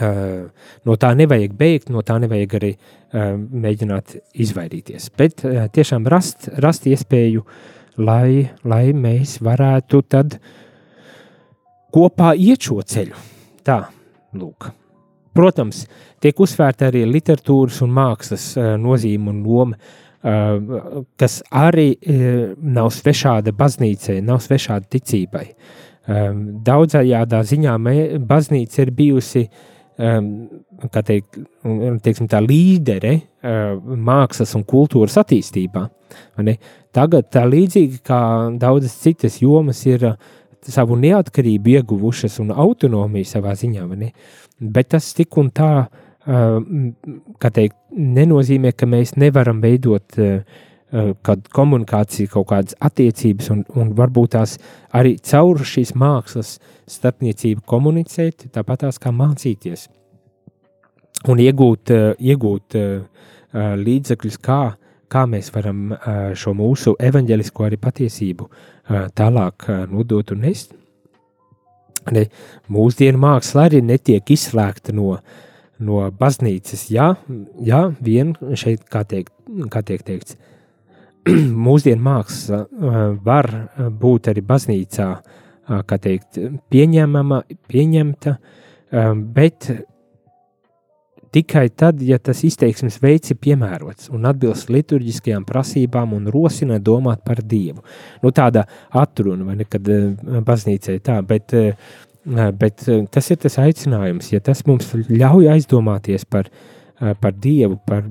Uh, 0.00 0.46
no 0.86 0.94
tā 0.94 1.10
nevajag 1.18 1.56
beigt, 1.58 1.88
no 1.90 2.00
tā 2.06 2.14
nevajag 2.22 2.52
arī 2.60 2.68
uh, 2.76 3.34
mēģināt 3.36 4.14
izvairīties. 4.38 5.08
Bet 5.18 5.42
uh, 5.44 5.64
tiešām 5.66 6.06
rast, 6.08 6.46
rast 6.62 6.86
iespēju, 6.86 7.42
lai, 7.98 8.46
lai 8.62 8.84
mēs 8.94 9.40
varētu 9.42 10.00
tad 10.06 10.38
kopā 11.90 12.36
iet 12.38 12.70
šo 12.70 12.78
ceļu. 12.86 13.18
Tā, 13.66 13.80
lūk. 14.38 14.70
Protams, 15.34 15.82
tiek 16.22 16.38
uzsvērta 16.38 16.86
arī 16.88 17.02
literatūras 17.10 17.82
un 17.82 17.92
mākslas 17.98 18.46
nozīme 18.78 19.34
un 19.34 19.42
loma. 19.42 19.76
Kas 20.20 21.38
arī 21.56 21.94
uh, 21.96 22.50
nav 22.60 22.90
svešāda 22.92 23.54
baznīcai, 23.56 24.18
nav 24.24 24.42
svešāda 24.44 24.88
ticībai. 24.92 25.46
Um, 26.10 26.42
daudzajādā 26.66 27.40
ziņā 27.46 27.76
baznīca 28.28 28.82
ir 28.82 28.90
bijusi 28.96 29.46
um, 29.96 30.26
teikt, 30.92 31.38
teiksim, 32.04 32.28
tā 32.28 32.40
līdere 32.44 33.20
mākslas 33.40 34.52
un 34.58 34.64
kultūras 34.68 35.16
attīstībā. 35.20 35.86
Tagad 36.92 37.30
tā 37.32 37.44
līdzīgi 37.46 38.00
kā 38.04 38.20
daudzas 38.60 38.96
citas 39.00 39.38
jomas 39.40 39.84
ir 39.86 40.04
savu 40.68 40.98
neatkarību 41.00 41.76
ieguvušas 41.78 42.40
un 42.42 42.50
autonomiju 42.52 43.28
savā 43.28 43.54
ziņā, 43.56 43.86
bet 44.60 44.90
tas 44.96 45.12
tik 45.16 45.38
un 45.40 45.52
tā 45.54 45.72
uh, 45.84 46.09
kā 46.26 47.50
teikt, 47.54 47.76
nenozīmē, 47.96 48.74
ka 48.76 48.86
mēs 48.86 49.14
nevaram 49.16 49.60
veidot 49.62 50.18
kādu 50.90 51.52
komunikāciju, 51.54 52.28
kaut 52.32 52.48
kādas 52.50 52.74
attiecības, 52.82 53.50
un, 53.54 53.62
un 53.78 53.92
varbūt 53.96 54.34
tās 54.34 54.56
arī 54.92 55.16
caur 55.22 55.62
šīs 55.62 55.94
mākslas 55.94 56.58
starpniecību 56.90 57.62
komunicēt, 57.66 58.48
tāpat 58.52 58.84
tās 58.84 58.98
kā 58.98 59.12
mācīties 59.14 59.86
un 61.30 61.40
iegūt, 61.40 61.92
iegūt 62.18 62.76
līdzekļus, 63.86 64.38
kā, 64.42 64.60
kā 65.10 65.26
mēs 65.30 65.52
varam 65.54 65.94
šo 66.34 66.54
mūsu 66.58 66.96
evaņģelisko 66.98 67.68
arī 67.68 67.78
patiesību 67.80 68.48
tālāk 69.14 69.68
nodot 69.92 70.34
un 70.34 70.42
nest. 70.48 70.74
Mūsdienu 72.72 73.20
māksla 73.20 73.68
arī 73.68 73.82
netiek 73.84 74.30
izslēgta 74.32 74.94
no 74.96 75.12
uh, 75.12 75.48
no 75.84 76.04
baznīcas. 76.20 76.86
Jā, 76.92 77.12
jā 77.64 77.82
vien 78.04 78.34
šeit, 78.58 78.86
kā 78.90 79.04
tiek, 79.08 79.30
kā 79.72 79.82
tiek 79.86 80.04
teikts, 80.06 80.38
mūsdienu 81.66 82.02
māksla 82.04 82.64
uh, 82.64 82.98
var 83.24 83.50
būt 84.00 84.30
arī 84.32 84.44
baznīcā, 84.46 85.10
uh, 85.20 85.84
kā 85.86 86.00
teikt, 86.00 86.40
pieņemama, 86.72 87.42
pieņemta, 87.70 88.36
um, 88.90 89.24
bet 89.34 89.70
tikai 91.30 91.68
tad, 91.78 92.00
ja 92.02 92.18
tas 92.18 92.40
izteiksmes 92.46 92.98
veids 93.02 93.30
ir 93.30 93.38
piemērots 93.38 94.08
un 94.14 94.26
atbilst 94.26 94.72
liturģiskajām 94.72 95.44
prasībām 95.46 96.16
un 96.16 96.26
rosina 96.32 96.80
domāt 96.82 97.22
par 97.26 97.44
Dievu. 97.46 97.84
Nu, 98.24 98.32
tāda 98.34 98.64
atruna, 98.90 99.46
vai 99.46 99.60
ne, 99.60 99.68
kad 99.70 99.92
uh, 99.92 100.40
baznīcai 100.46 100.98
tā, 101.04 101.20
bet 101.26 101.54
Bet 102.24 102.84
tas 103.12 103.30
ir 103.32 103.38
tas 103.40 103.56
aicinājums, 103.62 104.28
ja 104.34 104.42
tas 104.44 104.60
mums 104.68 104.90
ļauj 105.08 105.48
aizdomāties 105.54 106.26
par, 106.28 106.50
par 107.22 107.32
Dievu, 107.32 107.78
par 107.88 108.04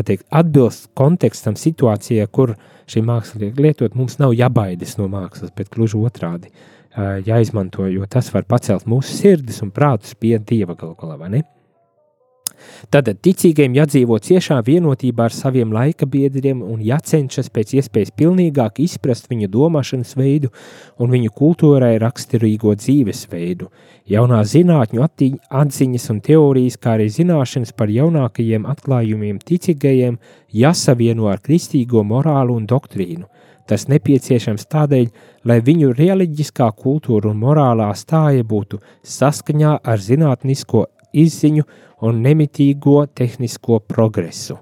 teikt, 0.00 0.24
atbilst 0.32 0.88
kontekstam, 0.96 1.58
situācijai, 1.60 2.24
kur 2.32 2.54
šī 2.88 3.04
māksla 3.04 3.42
tiek 3.42 3.60
lietot, 3.60 3.98
mums 3.98 4.16
nav 4.22 4.32
jābaidās 4.32 4.96
no 4.96 5.10
mākslas, 5.12 5.52
bet 5.56 5.68
gluži 5.74 6.00
otrādi 6.00 6.48
jāizmanto, 7.28 7.84
jo 7.92 8.08
tas 8.10 8.32
var 8.32 8.48
pacelt 8.48 8.88
mūsu 8.88 9.12
sirdis 9.12 9.60
un 9.62 9.70
prātus 9.76 10.16
pie 10.18 10.38
Dieva 10.40 10.74
galu 10.78 10.96
galā, 10.98 11.18
vai 11.20 11.28
ne? 11.36 11.44
Tad 12.90 13.10
ticīgiem 13.24 13.74
jādzīvo 13.76 14.18
ciešā 14.22 14.58
vienotībā 14.66 15.28
ar 15.28 15.34
saviem 15.34 15.72
laika 15.74 16.06
biedriem 16.06 16.62
un 16.62 16.82
jācenšas 16.84 17.50
pēc 17.54 17.74
iespējas 17.78 18.14
pilnīgāk 18.18 18.80
izprast 18.84 19.30
viņu 19.30 19.50
domāšanas 19.52 20.16
veidu 20.18 20.52
un 20.98 21.12
viņu 21.14 21.34
kultūrai 21.40 21.94
raksturīgo 22.02 22.74
dzīvesveidu. 22.80 23.70
Jaunā 24.08 24.42
zinātņu 24.48 25.04
atziņas 25.04 26.10
un 26.14 26.20
teorijas, 26.24 26.78
kā 26.80 26.96
arī 26.96 27.08
zināšanas 27.12 27.74
par 27.76 27.92
jaunākajiem 27.92 28.68
atklājumiem 28.68 29.40
ticīgajiem, 29.44 30.16
jāsavieno 30.52 31.28
ar 31.28 31.42
kristīgo 31.44 32.04
morālu 32.04 32.56
un 32.56 32.68
doktrīnu. 32.70 33.28
Tas 33.68 33.84
nepieciešams 33.92 34.64
tādēļ, 34.72 35.08
lai 35.44 35.58
viņu 35.60 35.92
reliģiskā 35.96 36.70
kultūra 36.82 37.28
un 37.28 37.42
morālā 37.42 37.90
stāja 38.00 38.46
būtu 38.48 38.80
saskaņā 39.04 39.74
ar 39.84 40.00
zinātnisko 40.00 40.86
izziņu 41.12 41.66
un 42.06 42.22
nemitīgo 42.24 43.02
tehnisko 43.14 43.80
progresu. 43.88 44.58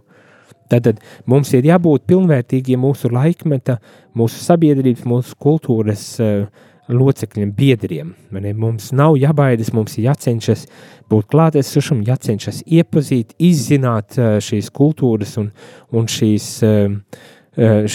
Tātad 0.71 0.99
mums 1.31 1.53
ir 1.55 1.67
jābūt 1.69 2.07
pilnvērtīgiem 2.11 2.81
mūsu 2.83 3.11
laikmeta, 3.13 3.79
mūsu 4.19 4.41
sabiedrības, 4.43 5.05
mūsu 5.07 5.37
kultūras 5.43 6.07
uh, 6.23 6.49
locekļiem, 6.91 7.53
biedriem. 7.55 8.13
Mums 8.59 8.91
nav 8.97 9.17
jābaidās, 9.21 9.73
mums 9.75 9.97
ir 9.99 10.09
jācenšas 10.09 10.67
būt 11.11 11.29
klātesošam, 11.31 12.03
jācenšas 12.07 12.65
iepazīt, 12.67 13.37
izzināt 13.39 14.19
uh, 14.19 14.37
šīs 14.43 14.73
kultūras 14.75 15.37
un, 15.43 15.53
un 15.95 16.11
šīs, 16.11 16.49
uh, 16.67 17.23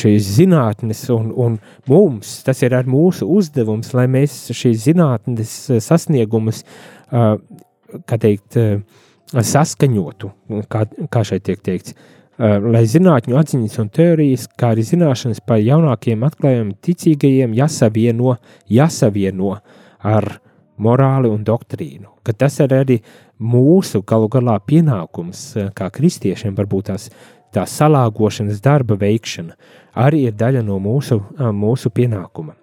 šīs 0.01 0.29
zinātnes, 0.39 1.03
un, 1.13 1.33
un 1.35 1.57
mums 1.91 2.39
tas 2.47 2.63
ir 2.63 2.73
mūsu 2.87 3.27
uzdevums, 3.35 3.91
lai 3.97 4.07
mēs 4.09 4.47
šīs 4.57 4.87
zinātnes 4.87 5.57
sasniegumus, 5.83 6.63
kā 8.07 8.17
teikt, 8.21 8.57
saskaņotu, 9.31 10.31
kā, 10.71 10.85
kā 11.11 11.23
šeit 11.27 11.45
tiek 11.47 11.61
teikts, 11.63 11.95
lai 12.41 12.83
zinātņu 12.89 13.37
atziņas 13.37 13.79
un 13.83 13.89
teorijas, 13.93 14.47
kā 14.57 14.71
arī 14.73 14.85
zināšanas 14.87 15.43
par 15.45 15.61
jaunākiem 15.61 16.23
atklājumiem 16.25 16.71
ticīgajiem 16.83 17.53
jāsavieno, 17.57 18.37
jāsavieno 18.71 19.57
ar 20.01 20.29
morāli 20.81 21.29
un 21.29 21.43
doktrīnu. 21.45 22.09
Ka 22.25 22.33
tas 22.33 22.57
ir 22.63 22.73
arī 22.73 22.97
mūsu 23.41 24.01
galu 24.07 24.29
galā 24.31 24.57
pienākums, 24.65 25.43
kā 25.77 25.91
kristiešiem, 25.93 26.55
varbūt 26.57 26.89
tās, 26.89 27.11
tā 27.53 27.67
salāgošanas 27.67 28.63
darba 28.63 28.97
veikšana, 28.97 29.55
arī 30.01 30.25
ir 30.29 30.35
daļa 30.39 30.65
no 30.65 30.79
mūsu, 30.81 31.19
mūsu 31.37 31.93
pienākuma. 31.93 32.55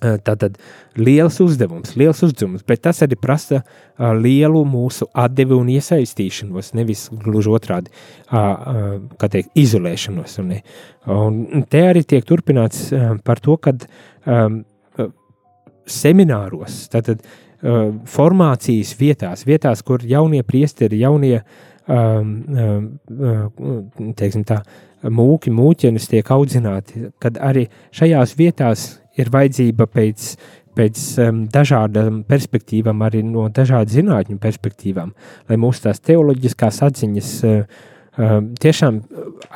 Eh, 0.00 0.16
tātad 0.24 0.54
liels 0.96 1.36
uzdevums, 1.44 1.92
liels 2.00 2.22
uzdevums, 2.24 2.62
bet 2.64 2.80
tas 2.86 3.02
arī 3.04 3.18
prasa 3.20 3.58
uh, 3.60 4.14
lielu 4.16 4.62
mūsu 4.64 5.04
atdevi 5.12 5.52
un 5.52 5.68
iesaistīšanos, 5.74 6.70
nevis 6.78 7.02
gluži 7.12 7.52
otrādi, 7.52 7.92
uh, 8.32 8.38
uh, 8.40 9.26
teikt, 9.26 9.50
izolēšanos. 9.60 10.38
Un, 10.40 10.54
un 11.04 11.66
te 11.68 11.82
arī 11.84 12.00
tiek 12.08 12.24
turpināts 12.24 12.86
uh, 12.96 13.10
par 13.24 13.42
to, 13.44 13.58
ka 13.60 13.74
um, 14.24 14.62
semināros, 15.84 16.86
tātad 16.94 17.20
uh, 17.20 17.90
formācijas 18.08 18.94
vietās, 18.96 19.44
vietās, 19.44 19.84
kur 19.84 20.00
jaunie 20.00 20.40
priesteri, 20.48 21.02
jaunie, 21.04 21.42
um, 21.92 22.32
uh, 22.56 23.76
teiksim 24.16 24.48
tā, 24.48 24.62
mūki, 25.04 25.52
mūķenes 25.52 26.08
tiek 26.08 26.32
audzināti, 26.32 27.10
kad 27.20 27.36
arī 27.36 27.68
šajās 27.96 28.36
vietās 28.40 28.88
ir 29.18 29.30
vajadzība 29.32 29.86
pēc, 29.90 30.30
pēc 30.78 31.02
um, 31.24 31.42
dažādām 31.50 32.22
perspektīvām, 32.28 33.02
arī 33.06 33.24
no 33.26 33.48
dažādu 33.52 33.96
zinātņu 33.96 34.38
perspektīvām, 34.42 35.12
lai 35.50 35.60
mūsu 35.60 35.86
tās 35.88 36.02
teoloģiskās 36.06 36.82
atziņas 36.86 37.34
uh, 37.48 37.84
uh, 38.18 38.38
tiešām 38.62 39.02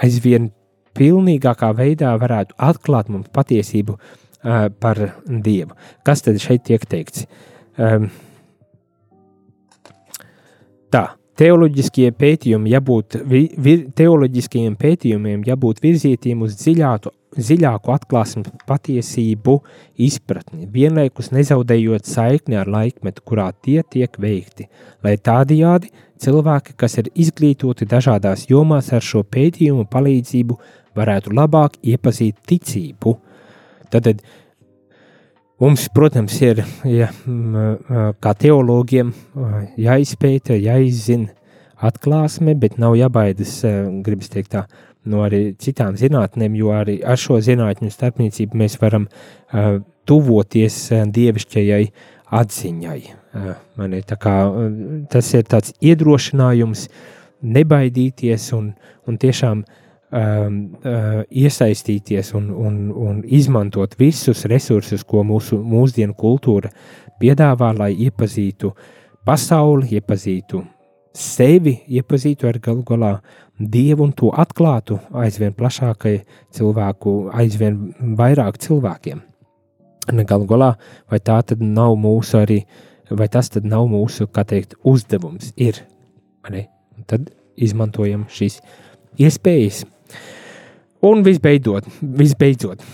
aizvien 0.02 0.50
pilnīgākā 0.94 1.72
veidā 1.76 2.14
varētu 2.20 2.56
atklāt 2.62 3.10
mums 3.10 3.32
patiesību 3.34 3.96
uh, 3.98 4.68
par 4.80 5.00
Dievu. 5.26 5.74
Kas 6.06 6.22
tad 6.26 6.38
šeit 6.42 6.66
tiek 6.68 6.86
teikts? 6.90 7.26
Um, 7.74 8.08
tā, 10.94 11.08
teoloģiskie 11.40 12.10
pētījumi 12.18 12.72
jābūt, 12.74 13.18
vir, 13.28 13.84
teoloģiskajiem 13.98 14.76
pētījumiem 14.80 15.44
jābūt 15.48 15.82
virzītiem 15.84 16.44
uz 16.46 16.56
dziļātu, 16.60 17.12
dziļāku 17.34 17.92
atklāsmes 17.94 18.52
patiesību 18.68 19.56
izpratni, 20.06 20.68
vienlaikus 20.70 21.32
nezaudējot 21.34 22.06
saikni 22.06 22.58
ar 22.60 22.70
laikmetu, 22.70 23.24
kurā 23.26 23.50
tie 23.64 23.80
tiek 23.82 24.14
veikti, 24.20 24.68
lai 25.02 25.16
tādajādi 25.18 25.90
cilvēki, 26.22 26.76
kas 26.78 26.98
ir 27.02 27.10
izglītoti 27.14 27.88
dažādās 27.90 28.46
jomās 28.50 28.92
ar 28.94 29.02
šo 29.04 29.24
pētījumu 29.26 29.88
palīdzību, 29.90 30.58
varētu 30.94 31.34
labāk 31.34 31.80
iepazīt 31.82 32.38
ticību. 32.46 33.18
Tad 33.90 34.22
mums, 35.62 35.86
protams, 35.94 36.40
ir 36.42 36.64
ja, 36.88 37.10
kā 38.22 38.34
teologiem 38.38 39.12
jāizpēta, 39.80 40.56
jāizzina 40.58 41.32
atklāsme, 41.84 42.54
bet 42.58 42.78
nav 42.80 42.96
jābaidas, 42.98 43.60
gribas 44.04 44.32
teikt 44.32 44.54
tā, 44.54 44.64
no 45.04 45.22
arī 45.24 45.52
citām 45.60 45.98
zinātnēm, 46.00 46.56
jo 46.58 46.72
arī 46.74 46.98
ar 47.04 47.20
šo 47.20 47.38
zinātņu 47.44 47.92
starpniecību 47.92 48.60
mēs 48.60 48.78
varam 48.80 49.06
uh, 49.08 49.78
tuvoties 50.08 50.78
uh, 50.92 51.04
dievišķajai 51.12 51.84
atziņai. 52.40 52.98
Uh, 53.34 53.50
mani, 53.80 54.00
kā, 54.08 54.36
uh, 54.48 54.78
tas 55.12 55.30
ir 55.36 55.44
tāds 55.50 55.74
iedrošinājums 55.84 56.88
nebaidīties 57.44 58.50
un, 58.56 58.72
un 59.08 59.20
tiešām 59.20 59.64
um, 60.14 60.58
uh, 60.84 61.22
iesaistīties 61.30 62.34
un, 62.38 62.50
un, 62.50 62.76
un 62.90 63.22
izmantot 63.26 63.96
visus 63.98 64.44
resursus, 64.50 65.04
ko 65.04 65.24
mūsu 65.26 65.58
mūsdienu 65.58 66.14
kultūra 66.18 66.70
piedāvā, 67.20 67.72
lai 67.78 67.92
iepazītu 68.06 68.72
pasauli, 69.26 69.90
iepazītu 69.98 70.62
sevi, 71.14 71.78
iepazītu 71.88 72.48
ar 72.50 72.58
galu 72.62 72.84
galā 72.86 73.16
Dievu 73.54 74.02
un 74.08 74.10
to 74.18 74.32
atklātu 74.34 74.96
aizvien 75.14 75.52
plašākai 75.54 76.16
cilvēku, 76.56 77.12
aizvien 77.38 77.76
vairāk 78.18 78.58
cilvēkiem. 78.58 79.20
Galu 80.26 80.48
galā, 80.50 80.72
vai 81.06 81.20
tā 81.22 81.36
tad 81.46 81.62
nav 81.62 81.94
mūsu 81.94 82.40
arī, 82.40 82.58
vai 83.14 83.28
tas 83.30 83.52
tad 83.54 83.64
nav 83.64 83.86
mūsu, 83.92 84.26
kā 84.26 84.42
teikt, 84.42 84.74
uzdevums 84.82 85.52
ir? 85.54 85.78
Un 86.50 87.06
tad 87.06 87.30
izmantojam 87.54 88.26
šīs 88.26 88.58
iespējas. 89.22 89.84
Un 91.04 91.22
visbeidzot, 91.26 91.88
visbeidzot 92.00 92.84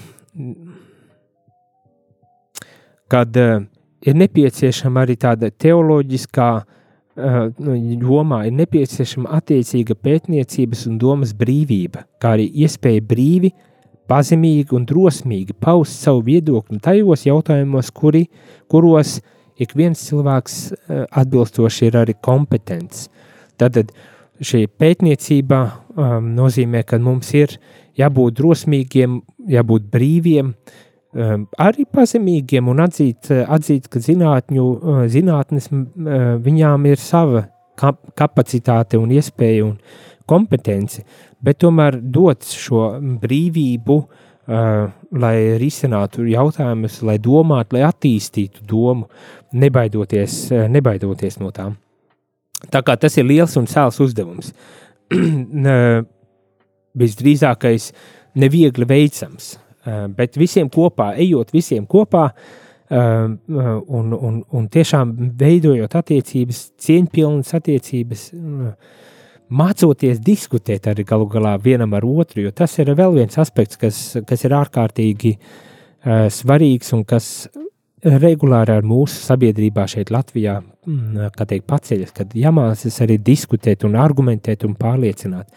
kad 3.10 3.36
uh, 3.36 3.62
ir 4.06 4.18
nepieciešama 4.18 5.04
arī 5.04 5.16
tāda 5.20 5.50
teoloģiskā 5.50 6.50
uh, 6.60 7.40
jomā 8.04 8.44
ir 8.48 8.54
nepieciešama 8.60 9.32
attiecīga 9.40 9.96
pētniecības 9.98 10.86
un 10.90 11.00
domas 11.02 11.34
brīvība, 11.36 12.06
kā 12.22 12.36
arī 12.36 12.46
iespēja 12.64 13.02
brīvi, 13.10 13.52
pazemīgi 14.10 14.74
un 14.74 14.86
drosmīgi 14.90 15.54
paust 15.62 16.06
savu 16.06 16.24
viedokli 16.26 16.80
tajos 16.82 17.26
jautājumos, 17.28 17.90
kuri, 17.94 18.24
kuros 18.70 19.18
ik 19.60 19.74
viens 19.78 20.00
cilvēks 20.08 20.56
atbilstoši 21.20 21.90
ir 21.90 21.98
arī 22.00 22.16
kompetents. 22.24 23.06
Tad 23.60 23.76
šī 24.40 24.66
pētniecība 24.80 25.58
um, 25.66 26.30
nozīmē, 26.36 26.84
ka 26.88 26.98
mums 26.98 27.34
ir 27.36 27.58
jābūt 27.98 28.38
drosmīgiem, 28.38 29.20
jābūt 29.52 29.90
brīviem, 29.92 30.54
uh, 30.54 30.78
Ehm, 31.10 31.48
arī 31.58 31.88
pazemīgiem 31.90 32.68
un 32.70 32.84
atzīt, 32.84 33.32
atzīt 33.50 33.88
ka 33.90 33.98
zinātņu, 33.98 34.66
eh, 34.78 35.00
zinātnes 35.10 35.66
eh, 35.72 36.36
viņām 36.38 36.86
ir 36.86 37.02
sava 37.02 37.48
kapacitāte 38.14 38.98
un 39.00 39.10
iespēja 39.10 39.64
un 39.64 39.78
kompetence, 40.28 41.02
bet 41.42 41.58
tomēr 41.58 41.98
dot 41.98 42.44
šo 42.44 43.00
brīvību, 43.22 43.96
uh, 43.96 44.90
lai 45.16 45.36
risinātu 45.58 46.26
jautājumus, 46.28 47.00
lai 47.02 47.16
domātu, 47.18 47.78
lai 47.78 47.86
attīstītu 47.88 48.66
domu, 48.68 49.08
nebaidoties, 49.52 50.50
nebaidoties 50.68 51.40
no 51.40 51.50
tām. 51.56 51.78
Tā 52.68 52.82
kā 52.84 52.96
tas 53.00 53.16
ir 53.16 53.28
liels 53.28 53.56
un 53.56 53.68
cēls 53.70 54.00
uzdevums. 54.04 54.52
Visdrīzākais 57.00 57.90
neviegli 58.40 58.86
veicams, 58.88 59.52
bet 60.16 60.36
visiem 60.38 60.68
kopā, 60.72 61.12
ejot 61.22 61.52
visiem 61.54 61.86
kopā 61.90 62.26
un, 62.90 64.12
un, 64.12 64.40
un 64.50 64.66
tiešām 64.70 65.12
veidojot 65.38 65.94
attiecības, 66.00 66.64
cieņpilnas 66.82 67.54
attiecības, 67.58 68.24
mācoties 69.50 70.20
diskutēt 70.22 70.90
arī 70.90 71.06
galu 71.06 71.26
galā 71.30 71.56
vienam 71.62 71.94
ar 71.98 72.06
otru, 72.06 72.44
jo 72.46 72.52
tas 72.54 72.76
ir 72.82 72.92
vēl 72.98 73.16
viens 73.18 73.38
aspekts, 73.38 73.78
kas, 73.78 74.02
kas 74.26 74.46
ir 74.46 74.54
ārkārtīgi 74.58 75.36
svarīgs 76.34 76.94
un 76.96 77.04
kas 77.06 77.48
regulāri 78.04 78.74
ar 78.78 78.86
mūsu 78.86 79.20
sabiedrībā 79.24 79.84
šeit 79.90 80.10
Latvijā, 80.10 80.60
mm, 80.86 81.30
kā 81.36 81.46
teikt, 81.46 81.66
paceļas, 81.68 82.12
kad 82.16 82.32
jāmācas 82.34 83.00
arī 83.04 83.18
diskutēt 83.18 83.84
un 83.84 83.96
argumentēt 83.96 84.64
un 84.64 84.74
pārliecināt, 84.74 85.48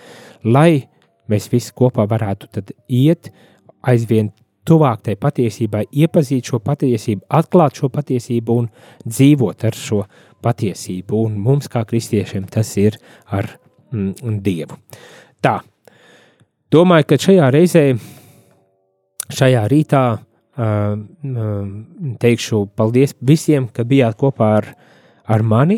lai 0.43 0.87
mēs 1.29 1.49
visi 1.51 1.71
kopā 1.73 2.05
varētu 2.09 2.47
tad 2.51 2.71
iet 2.89 3.31
aizvien 3.81 4.31
tuvāk 4.65 5.03
tai 5.03 5.15
patiesībai, 5.15 5.85
iepazīt 5.91 6.45
šo 6.45 6.59
patiesību, 6.59 7.25
atklāt 7.29 7.75
šo 7.75 7.89
patiesību 7.89 8.57
un 8.59 8.69
dzīvot 9.05 9.63
ar 9.63 9.75
šo 9.75 10.03
patiesību. 10.43 11.23
Un 11.25 11.39
mums, 11.39 11.67
kā 11.67 11.83
kristiešiem, 11.85 12.47
tas 12.51 12.75
ir 12.77 12.97
ar 13.31 13.47
mm, 13.91 14.39
Dievu. 14.43 14.77
Tā, 15.43 15.61
domāju, 16.71 17.07
ka 17.07 17.19
šajā 17.19 17.49
reizē, 17.51 17.83
šajā 19.31 19.65
rītā 19.71 20.03
uh, 20.13 20.23
teikšu 22.23 22.65
paldies 22.77 23.15
visiem, 23.21 23.67
ka 23.73 23.85
bijāt 23.87 24.17
kopā 24.19 24.49
ar 24.61 24.73
ar 25.23 25.39
mani, 25.39 25.77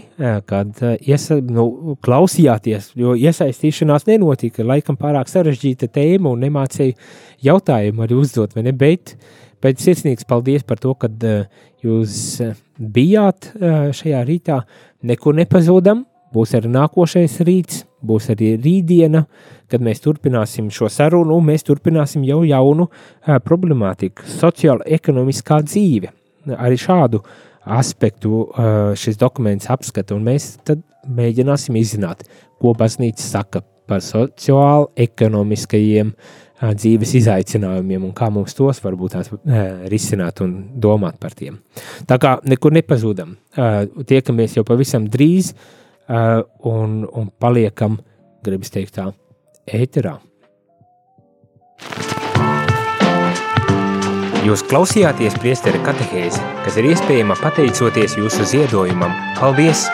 kad 0.49 0.79
iesa, 1.05 1.37
nu, 1.37 1.95
klausījāties, 2.05 2.89
jo 2.97 3.13
iesaistīšanās 3.13 4.07
nenotika. 4.09 4.65
Laikam 4.65 4.97
pārāk 4.97 5.29
sarežģīta 5.29 5.89
tēma 5.93 6.31
un 6.33 6.41
nemācīja 6.41 6.97
jautājumu 7.45 8.05
arī 8.05 8.17
uzdot, 8.17 8.55
vai 8.57 8.65
ne? 8.65 8.73
Bet, 8.73 9.13
bet 9.61 9.81
sirsnīgs 9.83 10.25
paldies 10.25 10.65
par 10.65 10.81
to, 10.81 10.95
ka 10.97 11.11
jūs 11.85 12.41
bijāt 12.81 13.51
šajā 13.99 14.25
rītā. 14.25 14.63
Nekur 15.05 15.37
nepazudam, 15.37 16.07
būs 16.35 16.53
arī 16.59 16.69
nākošais 16.75 17.39
rīts, 17.47 17.85
būs 18.05 18.29
arī 18.33 18.53
rītdiena, 18.59 19.23
kad 19.71 19.81
mēs 19.81 20.03
turpināsim 20.03 20.67
šo 20.73 20.91
sarunu, 20.91 21.39
un 21.39 21.47
mēs 21.47 21.65
turpināsim 21.65 22.25
jau 22.27 22.43
jaunu 22.45 22.89
problemātiku, 23.47 24.27
sociāla 24.35 24.85
ekonomiskā 24.99 25.61
dzīve. 25.65 26.11
Arī 26.59 26.77
šādu 26.77 27.23
aspektu 27.65 28.45
šis 28.99 29.17
dokuments 29.17 29.71
apskata, 29.73 30.13
un 30.13 30.27
mēs 30.27 30.51
tad 30.67 30.83
mēģināsim 31.09 31.77
izzināt, 31.79 32.27
ko 32.61 32.75
baznīca 32.77 33.23
saka 33.23 33.63
par 33.89 34.01
sociāli 34.05 34.91
ekonomiskajiem 35.05 36.11
dzīves 36.55 37.11
izaicinājumiem 37.19 38.05
un 38.07 38.13
kā 38.15 38.29
mums 38.33 38.55
tos 38.57 38.79
varbūt 38.81 39.17
tās 39.17 39.31
risināt 39.91 40.39
un 40.45 40.53
domāt 40.81 41.17
par 41.21 41.33
tiem. 41.37 41.57
Tā 42.07 42.17
kā 42.21 42.37
nekur 42.47 42.73
nepazūdam, 42.77 43.35
tiekamies 44.07 44.55
jau 44.57 44.63
pavisam 44.65 45.09
drīz 45.11 45.51
un, 46.07 47.01
un 47.11 47.29
paliekam, 47.39 47.99
gribas 48.45 48.73
teikt 48.73 48.97
tā, 48.99 49.09
ēterā. 49.65 50.17
Jūs 54.45 54.61
klausījāties 54.69 55.39
priesteru 55.41 55.79
katehēzi, 55.87 56.43
kas 56.61 56.77
ir 56.77 56.91
iespējama 56.91 57.39
pateicoties 57.41 58.19
jūsu 58.19 58.45
ziedojumam. 58.51 59.15
Paldies! 59.39 59.87